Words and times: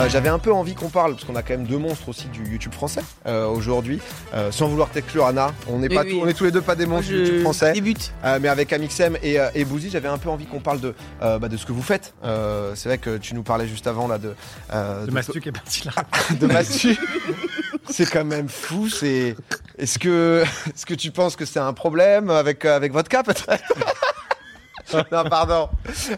Euh, 0.00 0.08
J'avais 0.08 0.28
un 0.28 0.38
peu 0.38 0.52
envie 0.52 0.74
qu'on 0.76 0.90
parle, 0.90 1.14
parce 1.14 1.24
qu'on 1.24 1.34
a 1.34 1.42
quand 1.42 1.54
même 1.54 1.66
deux 1.66 1.76
monstres 1.78 2.08
aussi 2.08 2.26
du 2.28 2.48
YouTube 2.52 2.72
français 2.72 3.00
euh, 3.26 3.48
aujourd'hui. 3.48 3.98
Euh, 4.32 4.52
sans 4.52 4.68
vouloir 4.68 4.90
t'exclure, 4.90 5.26
Anna, 5.26 5.52
on 5.68 5.80
n'est 5.80 5.88
Oui, 5.88 5.94
pas 5.96 6.02
oui. 6.04 6.20
on 6.22 6.28
est 6.28 6.34
tous 6.34 6.44
les 6.44 6.52
deux 6.52 6.60
pas 6.60 6.76
des 6.76 6.86
monstres 6.86 7.08
du 7.10 7.18
YouTube 7.18 7.42
français. 7.42 7.72
débute. 7.72 8.12
Euh, 8.24 8.38
mais 8.40 8.46
avec 8.48 8.72
Amixem 8.72 9.16
et, 9.24 9.38
et 9.56 9.64
Bouzy, 9.64 9.90
j'avais 9.90 10.06
un 10.06 10.18
peu 10.18 10.28
envie 10.28 10.46
qu'on 10.46 10.60
parle 10.60 10.80
de, 10.80 10.94
euh, 11.22 11.40
bah, 11.40 11.48
de 11.48 11.56
ce 11.56 11.66
que 11.66 11.72
vous 11.72 11.82
faites. 11.82 12.14
Euh, 12.24 12.72
c'est 12.76 12.88
vrai 12.88 12.98
que 12.98 13.16
tu 13.16 13.34
nous 13.34 13.42
parlais 13.42 13.66
juste 13.66 13.88
avant 13.88 14.06
là 14.06 14.18
de, 14.18 14.34
euh, 14.72 15.04
De 15.04 15.10
Mastu 15.10 15.40
qui 15.40 15.48
est 15.48 15.52
parti 15.52 15.82
là. 15.84 15.92
de 16.40 16.46
Mastu. 16.46 16.96
c'est 17.90 18.10
quand 18.10 18.24
même 18.24 18.48
fou. 18.48 18.88
C'est 18.88 19.36
est-ce 19.78 19.98
que 19.98 20.44
est-ce 20.68 20.86
que 20.86 20.94
tu 20.94 21.10
penses 21.10 21.36
que 21.36 21.44
c'est 21.44 21.60
un 21.60 21.72
problème 21.72 22.30
avec 22.30 22.64
avec 22.64 22.92
votre 22.92 23.08
cas 23.08 23.22
peut-être? 23.22 23.46
non, 25.12 25.24
pardon. 25.28 25.68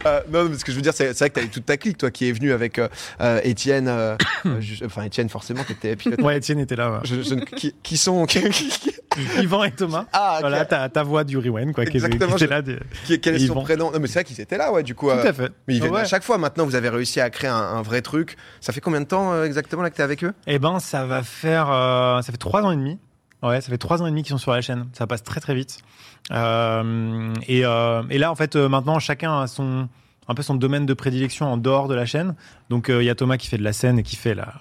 Euh, 0.06 0.20
non, 0.30 0.48
mais 0.48 0.58
ce 0.58 0.64
que 0.64 0.72
je 0.72 0.76
veux 0.76 0.82
dire, 0.82 0.92
c'est 0.94 1.12
vrai 1.18 1.30
que 1.30 1.40
tu 1.40 1.46
as 1.46 1.48
toute 1.48 1.66
ta 1.66 1.76
clique, 1.76 1.98
toi, 1.98 2.10
qui 2.10 2.28
est 2.28 2.32
venu 2.32 2.52
avec 2.52 2.78
euh, 2.78 2.88
euh, 3.20 3.40
Étienne. 3.44 3.88
euh, 3.88 4.16
euh, 4.46 4.60
enfin, 4.84 5.02
Étienne, 5.04 5.28
forcément, 5.28 5.64
qui 5.64 5.72
était 5.72 5.96
pilote. 5.96 6.20
Ouais, 6.22 6.36
Étienne 6.36 6.58
était 6.60 6.76
là. 6.76 6.90
ouais. 6.92 6.98
Je- 7.04 7.22
je 7.22 7.34
ne- 7.34 7.44
qui, 7.44 7.74
qui 7.82 7.96
sont. 7.96 8.26
Qui, 8.30 8.40
qui- 8.50 8.94
Yvan 9.42 9.64
et 9.64 9.72
Thomas. 9.72 10.04
ah, 10.12 10.34
ok. 10.36 10.40
Voilà, 10.42 10.64
ta, 10.64 10.88
ta 10.88 11.02
voix 11.02 11.24
du 11.24 11.36
Rewind, 11.36 11.72
quoi, 11.74 11.84
qui, 11.84 11.90
qui 11.90 11.96
Exactement, 11.96 12.36
était 12.36 12.44
je- 12.44 12.50
là. 12.50 12.62
Qui- 13.06 13.20
quel 13.20 13.34
est 13.34 13.38
son 13.40 13.54
Yvan. 13.54 13.62
prénom? 13.64 13.90
Non, 13.90 13.98
mais 13.98 14.06
c'est 14.06 14.14
vrai 14.20 14.24
qu'ils 14.24 14.40
étaient 14.40 14.56
là, 14.56 14.72
ouais, 14.72 14.84
du 14.84 14.94
coup. 14.94 15.10
Tout 15.10 15.16
à 15.26 15.32
fait. 15.32 15.50
Mais 15.66 15.74
ils 15.74 15.80
viennent 15.80 15.92
Ouais. 15.92 16.02
à 16.02 16.04
chaque 16.04 16.22
fois. 16.22 16.38
Maintenant, 16.38 16.64
vous 16.64 16.76
avez 16.76 16.88
réussi 16.88 17.20
à 17.20 17.28
créer 17.28 17.50
un, 17.50 17.56
un 17.56 17.82
vrai 17.82 18.02
truc. 18.02 18.36
Ça 18.60 18.72
fait 18.72 18.80
combien 18.80 19.00
de 19.00 19.06
temps 19.06 19.42
exactement 19.42 19.82
là 19.82 19.90
que 19.90 19.96
t'es 19.96 20.02
avec 20.04 20.22
eux? 20.22 20.32
Eh 20.46 20.60
ben, 20.60 20.78
ça 20.78 21.06
va 21.06 21.22
faire, 21.24 21.66
ça 21.66 22.30
fait 22.30 22.38
trois 22.38 22.62
ans 22.62 22.70
et 22.70 22.76
demi. 22.76 22.98
Ouais, 23.42 23.60
ça 23.60 23.68
fait 23.70 23.78
trois 23.78 24.02
ans 24.02 24.06
et 24.06 24.10
demi 24.10 24.22
qu'ils 24.22 24.30
sont 24.32 24.38
sur 24.38 24.52
la 24.52 24.60
chaîne. 24.60 24.88
Ça 24.92 25.06
passe 25.06 25.22
très 25.22 25.40
très 25.40 25.54
vite. 25.54 25.78
Euh, 26.30 27.34
et, 27.48 27.64
euh, 27.64 28.02
et 28.10 28.18
là, 28.18 28.30
en 28.30 28.34
fait, 28.34 28.56
euh, 28.56 28.68
maintenant, 28.68 28.98
chacun 28.98 29.40
a 29.40 29.46
son, 29.46 29.88
un 30.28 30.34
peu 30.34 30.42
son 30.42 30.54
domaine 30.54 30.86
de 30.86 30.94
prédilection 30.94 31.50
en 31.50 31.56
dehors 31.56 31.88
de 31.88 31.94
la 31.94 32.06
chaîne. 32.06 32.34
Donc, 32.68 32.88
euh, 32.90 33.02
il 33.02 33.06
y 33.06 33.10
a 33.10 33.14
Thomas 33.14 33.36
qui 33.38 33.46
fait 33.48 33.58
de 33.58 33.64
la 33.64 33.72
scène 33.72 33.98
et 33.98 34.02
qui 34.02 34.16
fait 34.16 34.34
la 34.34 34.54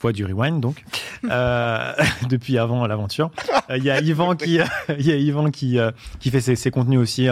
voix 0.00 0.12
du 0.12 0.24
rewind, 0.24 0.60
donc 0.60 0.84
euh, 1.30 1.92
depuis 2.28 2.58
avant 2.58 2.86
l'aventure. 2.86 3.30
Il 3.74 3.82
y 3.82 3.90
a 3.90 4.00
Yvan 4.00 4.36
qui, 4.36 4.58
il 4.98 5.06
y 5.06 5.12
a 5.12 5.16
Yvan 5.16 5.50
qui, 5.50 5.78
euh, 5.78 5.90
qui 6.20 6.30
fait 6.30 6.40
ses, 6.40 6.56
ses 6.56 6.70
contenus 6.70 7.00
aussi. 7.00 7.28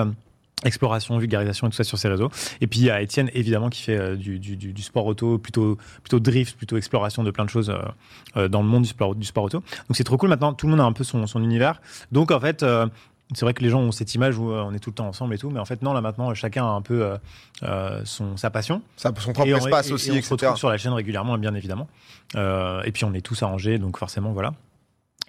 Exploration, 0.64 1.18
vulgarisation 1.18 1.66
et 1.66 1.70
tout 1.70 1.77
ça 1.77 1.84
sur 1.84 1.98
ses 1.98 2.08
réseaux. 2.08 2.30
Et 2.60 2.66
puis 2.66 2.80
il 2.80 2.84
y 2.86 2.91
a 2.91 3.00
Étienne 3.02 3.30
évidemment 3.34 3.68
qui 3.70 3.82
fait 3.82 3.96
euh, 3.98 4.16
du, 4.16 4.38
du, 4.38 4.82
sport 4.82 5.06
auto, 5.06 5.38
plutôt 5.38 5.77
plutôt 6.02 6.20
drift, 6.20 6.56
plutôt 6.56 6.77
exploration 6.77 7.22
de 7.24 7.30
plein 7.30 7.44
de 7.44 7.50
choses 7.50 7.70
euh, 7.70 7.78
euh, 8.36 8.48
dans 8.48 8.62
le 8.62 8.69
monde 8.69 8.82
du 8.82 8.88
sport, 8.88 9.14
du 9.14 9.27
sport 9.27 9.44
auto. 9.44 9.58
Donc 9.60 9.96
c'est 9.96 10.04
trop 10.04 10.16
cool. 10.16 10.28
Maintenant 10.28 10.52
tout 10.52 10.66
le 10.66 10.70
monde 10.72 10.80
a 10.80 10.84
un 10.84 10.92
peu 10.92 11.04
son, 11.04 11.27
son 11.27 11.42
univers. 11.42 11.80
Donc 12.12 12.30
en 12.30 12.41
fait. 12.41 12.62
euh, 12.62 12.86
c'est 13.34 13.46
vrai 13.46 13.54
que 13.54 13.62
les 13.62 13.70
gens 13.70 13.80
ont 13.80 13.92
cette 13.92 14.14
image 14.14 14.36
où 14.36 14.52
on 14.52 14.74
est 14.74 14.78
tout 14.78 14.91
le 14.91 14.94
temps 14.94 15.06
ensemble 15.08 15.32
et 15.34 15.38
tout, 15.38 15.48
mais 15.48 15.58
en 15.58 15.64
fait 15.64 15.80
non, 15.80 15.94
là 15.94 16.02
maintenant 16.02 16.34
chacun 16.34 16.66
a 16.66 16.69
un 16.69 16.82
peu 16.82 17.12
son 18.04 18.36
sa 18.36 18.50
passion. 18.50 18.82
Ça 18.97 19.10
son 19.19 19.32
propre 19.32 19.48
Et 19.48 19.54
on- 19.54 19.56
espace 19.56 19.88
et- 19.88 19.92
aussi, 19.94 20.10
et 20.10 20.19
on 20.19 20.22
se 20.22 20.30
retrouve 20.34 20.56
sur 20.58 20.69
la 20.69 20.76
chaîne 20.76 20.92
régulièrement, 20.92 21.38
bien 21.38 21.54
évidemment. 21.54 21.88
Et 22.36 22.92
puis 22.92 23.04
on 23.06 23.14
est 23.14 23.22
tous 23.22 23.42
arrangés, 23.42 23.78
donc 23.78 23.97
forcément 23.97 24.32
voilà. 24.32 24.52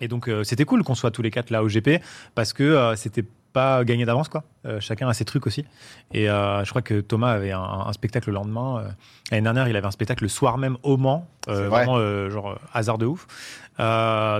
Et 0.01 0.09
donc 0.09 0.29
c'était 0.43 0.65
cool 0.65 0.83
qu'on 0.83 0.95
soit 0.95 1.11
tous 1.11 1.21
les 1.21 1.31
quatre 1.31 1.49
là 1.49 1.63
au 1.63 1.67
GP 1.69 2.01
parce 2.35 2.51
que 2.51 2.93
c'était 2.97 3.23
pas 3.53 3.83
gagné 3.83 4.03
d'avance 4.05 4.29
quoi. 4.29 4.43
Euh, 4.65 4.79
chacun 4.79 5.07
a 5.07 5.13
ses 5.13 5.25
trucs 5.25 5.47
aussi. 5.47 5.65
Et 6.11 6.29
euh, 6.29 6.63
je 6.65 6.69
crois 6.69 6.81
que 6.81 6.99
Thomas 7.01 7.31
avait 7.31 7.51
un, 7.51 7.61
un 7.61 7.93
spectacle 7.93 8.29
le 8.29 8.35
lendemain. 8.35 8.79
Euh, 8.79 8.89
L'année 9.31 9.43
dernière, 9.43 9.67
il 9.67 9.75
avait 9.75 9.87
un 9.87 9.91
spectacle 9.91 10.23
le 10.23 10.29
soir 10.29 10.57
même 10.57 10.77
au 10.83 10.97
Mans, 10.97 11.27
euh, 11.47 11.69
vraiment 11.69 11.97
genre 12.29 12.59
hasard 12.73 12.97
de 12.97 13.05
ouf. 13.05 13.27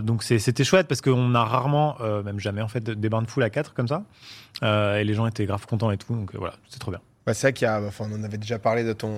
Donc 0.04 0.24
c'était 0.24 0.64
chouette 0.64 0.88
parce 0.88 1.02
qu'on 1.02 1.34
a 1.36 1.44
rarement, 1.44 1.98
même 2.26 2.40
jamais 2.40 2.62
en 2.62 2.68
fait, 2.68 2.84
des 2.84 3.10
bains 3.10 3.22
de 3.22 3.28
foule 3.28 3.44
à 3.44 3.50
quatre 3.50 3.74
comme 3.74 3.88
ça. 3.88 4.04
Et 4.62 5.04
les 5.04 5.14
gens 5.14 5.26
étaient 5.26 5.46
grave 5.46 5.66
contents 5.66 5.92
et 5.92 5.98
tout. 5.98 6.14
Donc 6.14 6.36
voilà, 6.36 6.56
c'est 6.70 6.80
trop 6.80 6.92
bien. 6.92 7.00
Bah, 7.26 7.34
c'est 7.34 7.48
vrai 7.48 7.54
qu'il 7.54 7.66
y 7.66 7.70
a, 7.70 7.80
enfin, 7.82 8.06
on 8.12 8.20
en 8.20 8.24
avait 8.26 8.38
déjà 8.38 8.60
parlé 8.60 8.84
de 8.84 8.92
ton 8.92 9.14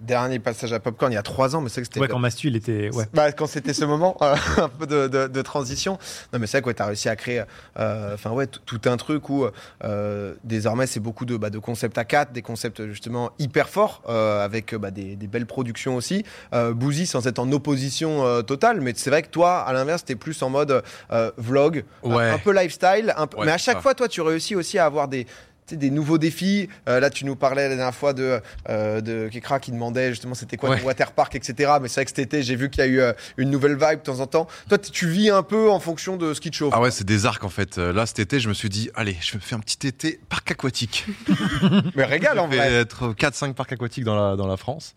dernier 0.00 0.38
passage 0.38 0.72
à 0.72 0.80
Popcorn 0.80 1.12
il 1.12 1.16
y 1.16 1.18
a 1.18 1.22
trois 1.22 1.54
ans, 1.54 1.60
mais 1.60 1.68
c'est 1.68 1.76
vrai 1.76 1.82
que 1.82 1.86
c'était 1.88 2.00
Ouais, 2.00 2.08
quand 2.08 2.18
Mastu 2.18 2.46
il 2.48 2.56
était, 2.56 2.88
ouais. 2.94 3.04
Bah, 3.12 3.30
quand 3.32 3.46
c'était 3.46 3.74
ce 3.74 3.84
moment 3.84 4.16
euh, 4.22 4.34
un 4.56 4.68
peu 4.70 4.86
de, 4.86 5.06
de- 5.06 5.26
de 5.26 5.42
transition. 5.42 5.98
Non, 6.32 6.38
mais 6.38 6.46
c'est 6.46 6.56
vrai 6.58 6.62
que 6.62 6.66
ouais, 6.68 6.74
tu 6.74 6.82
as 6.82 6.86
réussi 6.86 7.08
à 7.10 7.16
créer 7.16 7.42
euh, 7.78 8.14
enfin 8.14 8.30
ouais, 8.30 8.46
tout 8.46 8.80
un 8.86 8.96
truc 8.96 9.28
où 9.28 9.44
euh, 9.84 10.34
désormais 10.44 10.86
c'est 10.86 11.00
beaucoup 11.00 11.26
de, 11.26 11.36
bah, 11.36 11.50
de 11.50 11.58
concepts 11.58 11.98
à 11.98 12.04
4, 12.06 12.32
des 12.32 12.40
concepts 12.40 12.86
justement 12.86 13.30
hyper 13.38 13.68
forts, 13.68 14.02
euh, 14.08 14.42
avec 14.42 14.74
bah, 14.74 14.90
des, 14.90 15.14
des 15.16 15.26
belles 15.26 15.44
productions 15.46 15.94
aussi. 15.96 16.24
Euh, 16.54 16.72
Bouzy 16.72 17.06
sans 17.06 17.26
être 17.26 17.38
en 17.38 17.52
opposition 17.52 18.24
euh, 18.24 18.40
totale, 18.40 18.80
mais 18.80 18.94
c'est 18.96 19.10
vrai 19.10 19.20
que 19.22 19.28
toi, 19.28 19.58
à 19.60 19.74
l'inverse, 19.74 20.04
tu 20.06 20.12
es 20.12 20.16
plus 20.16 20.40
en 20.42 20.48
mode 20.48 20.82
euh, 21.12 21.30
vlog, 21.36 21.84
Ouais. 22.02 22.30
un, 22.30 22.34
un 22.34 22.38
peu 22.38 22.52
lifestyle. 22.58 23.12
un 23.16 23.26
peu- 23.26 23.44
mais 23.44 23.52
à 23.52 23.58
chaque 23.58 23.82
fois, 23.82 23.92
toi, 23.94 24.08
tu 24.08 24.22
réussis 24.22 24.54
aussi 24.56 24.78
à 24.78 24.86
avoir 24.86 25.08
des 25.08 25.26
des 25.74 25.90
nouveaux 25.90 26.18
défis. 26.18 26.68
Euh, 26.88 27.00
là, 27.00 27.10
tu 27.10 27.24
nous 27.24 27.34
parlais 27.36 27.68
la 27.68 27.74
dernière 27.76 27.94
fois 27.94 28.12
de, 28.12 28.40
euh, 28.68 29.00
de 29.00 29.28
Kekra 29.32 29.58
qui 29.60 29.72
demandait 29.72 30.10
justement 30.10 30.34
c'était 30.34 30.56
quoi 30.56 30.70
Ouais. 30.70 30.80
ton 30.80 30.86
waterpark, 30.86 31.34
etc. 31.34 31.72
Mais 31.80 31.88
c'est 31.88 31.94
vrai 31.96 32.04
que 32.04 32.10
cet 32.10 32.18
été, 32.20 32.42
j'ai 32.42 32.54
vu 32.56 32.70
qu'il 32.70 32.84
y 32.84 32.86
a 32.86 32.90
eu 32.90 33.00
euh, 33.00 33.12
une 33.36 33.50
nouvelle 33.50 33.72
vibe 33.76 33.98
de 33.98 34.02
temps 34.04 34.20
en 34.20 34.26
temps. 34.26 34.46
Toi, 34.68 34.78
tu 34.78 35.08
vis 35.08 35.30
un 35.30 35.42
peu 35.42 35.70
en 35.70 35.80
fonction 35.80 36.16
de 36.16 36.34
ce 36.34 36.40
qui 36.40 36.50
te 36.50 36.56
chauffe. 36.56 36.72
Ah 36.76 36.80
ouais, 36.80 36.90
c'est 36.90 37.04
des 37.06 37.26
arcs 37.26 37.42
en 37.44 37.48
fait. 37.48 37.78
Euh, 37.78 37.92
Là, 37.92 38.06
cet 38.06 38.18
été, 38.18 38.38
je 38.40 38.48
me 38.48 38.54
suis 38.54 38.68
dit, 38.68 38.90
allez, 38.94 39.16
je 39.20 39.36
me 39.36 39.40
fais 39.40 39.54
un 39.54 39.60
petit 39.60 39.86
été 39.86 40.20
parc 40.28 40.50
aquatique. 40.50 41.06
Mais 41.96 42.04
régale 42.04 42.38
en 42.38 42.46
vais 42.48 42.56
vrai. 42.56 42.72
être 42.72 43.12
4-5 43.14 43.54
parcs 43.54 43.72
aquatiques 43.72 44.04
dans 44.04 44.14
la, 44.14 44.36
dans 44.36 44.46
la 44.46 44.56
France. 44.56 44.94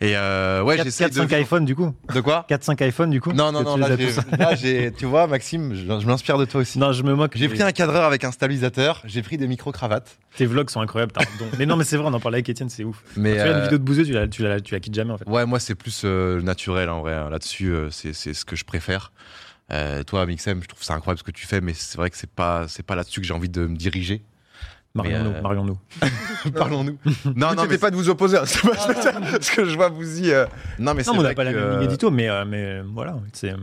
Et 0.00 0.16
euh, 0.16 0.62
ouais, 0.62 0.76
j'essaie 0.80 1.06
4-5 1.08 1.26
de. 1.28 1.34
iPhone 1.34 1.64
du 1.64 1.74
coup. 1.74 1.92
De 2.14 2.20
quoi? 2.20 2.46
4-5 2.48 2.80
iPhone 2.84 3.10
du 3.10 3.20
coup. 3.20 3.32
Non, 3.32 3.50
non, 3.50 3.64
non, 3.64 3.76
là, 3.76 3.86
as 3.86 3.96
là. 3.96 4.90
Tu 4.96 5.06
vois, 5.06 5.26
Maxime, 5.26 5.74
je, 5.74 5.80
je 5.82 6.06
m'inspire 6.06 6.38
de 6.38 6.44
toi 6.44 6.60
aussi. 6.60 6.78
Non, 6.78 6.92
je 6.92 7.02
me 7.02 7.14
moque. 7.14 7.32
J'ai 7.34 7.48
pris 7.48 7.62
un 7.62 7.72
cadreur 7.72 8.04
avec 8.04 8.22
un 8.22 8.30
stabilisateur, 8.30 9.02
j'ai 9.06 9.22
pris 9.22 9.38
des 9.38 9.48
micro-cravates. 9.48 10.18
Tes 10.36 10.46
vlogs 10.46 10.70
sont 10.70 10.80
incroyables. 10.80 11.10
t'as 11.10 11.22
un 11.22 11.38
don. 11.40 11.46
mais 11.58 11.66
non, 11.66 11.76
mais 11.76 11.82
c'est 11.82 11.96
vrai, 11.96 12.06
on 12.08 12.14
en 12.14 12.20
parlait 12.20 12.36
avec 12.36 12.48
Étienne, 12.48 12.68
c'est 12.68 12.84
ouf. 12.84 13.02
Mais 13.16 13.32
tu 13.32 13.38
fais 13.40 13.46
une 13.48 13.54
euh, 13.54 13.62
vidéo 13.64 13.78
de 13.78 13.82
bouseux, 13.82 14.04
tu 14.04 14.12
la, 14.12 14.28
tu, 14.28 14.42
la, 14.44 14.60
tu 14.60 14.72
la 14.74 14.78
quittes 14.80 14.94
jamais 14.94 15.12
en 15.12 15.18
fait. 15.18 15.28
ouais, 15.28 15.46
moi, 15.46 15.58
c'est 15.58 15.74
plus 15.74 16.02
euh, 16.04 16.40
naturel 16.42 16.90
en 16.90 17.00
vrai. 17.00 17.14
hein. 17.14 17.28
Là-dessus, 17.28 17.72
euh, 17.72 17.90
c'est 17.90 18.12
c'est 18.12 18.34
ce 18.34 18.44
que 18.44 18.54
je 18.54 18.64
préfère. 18.64 19.10
Euh, 19.72 20.04
toi, 20.04 20.24
Mixem, 20.26 20.62
je 20.62 20.68
trouve 20.68 20.82
ça 20.84 20.94
incroyable 20.94 21.18
ce 21.18 21.24
que 21.24 21.30
tu 21.32 21.46
fais, 21.46 21.60
mais 21.60 21.74
c'est 21.74 21.96
vrai 21.98 22.08
que 22.08 22.16
c'est 22.16 22.30
pas, 22.30 22.66
c'est 22.68 22.84
pas 22.86 22.94
là-dessus 22.94 23.20
que 23.20 23.26
j'ai 23.26 23.34
envie 23.34 23.48
de 23.50 23.66
me 23.66 23.76
diriger. 23.76 24.22
Marions-nous, 24.94 25.30
euh, 25.30 25.42
marions-nous. 25.42 25.78
Parlons-nous. 26.54 26.98
non, 27.36 27.54
non, 27.54 27.64
mais, 27.68 27.78
pas 27.78 27.90
de 27.90 27.96
vous 27.96 28.08
opposer, 28.08 28.38
hein, 28.38 28.42
c'est 28.46 28.62
pas- 28.62 28.74
parce 28.74 29.50
que 29.54 29.64
je 29.64 29.76
vois 29.76 29.88
vous 29.90 30.20
y. 30.20 30.30
euh, 30.32 30.46
non, 30.78 30.94
mais 30.94 31.04
c'est 31.04 31.10
on 31.10 31.22
n'a 31.22 31.34
pas 31.34 31.44
la 31.44 31.52
que, 31.52 31.58
même 31.58 31.70
ligne 31.72 31.78
euh, 31.80 31.84
édito, 31.84 32.10
mais, 32.10 32.28
euh, 32.28 32.44
mais 32.46 32.80
voilà, 32.94 33.16
c'est 33.32 33.54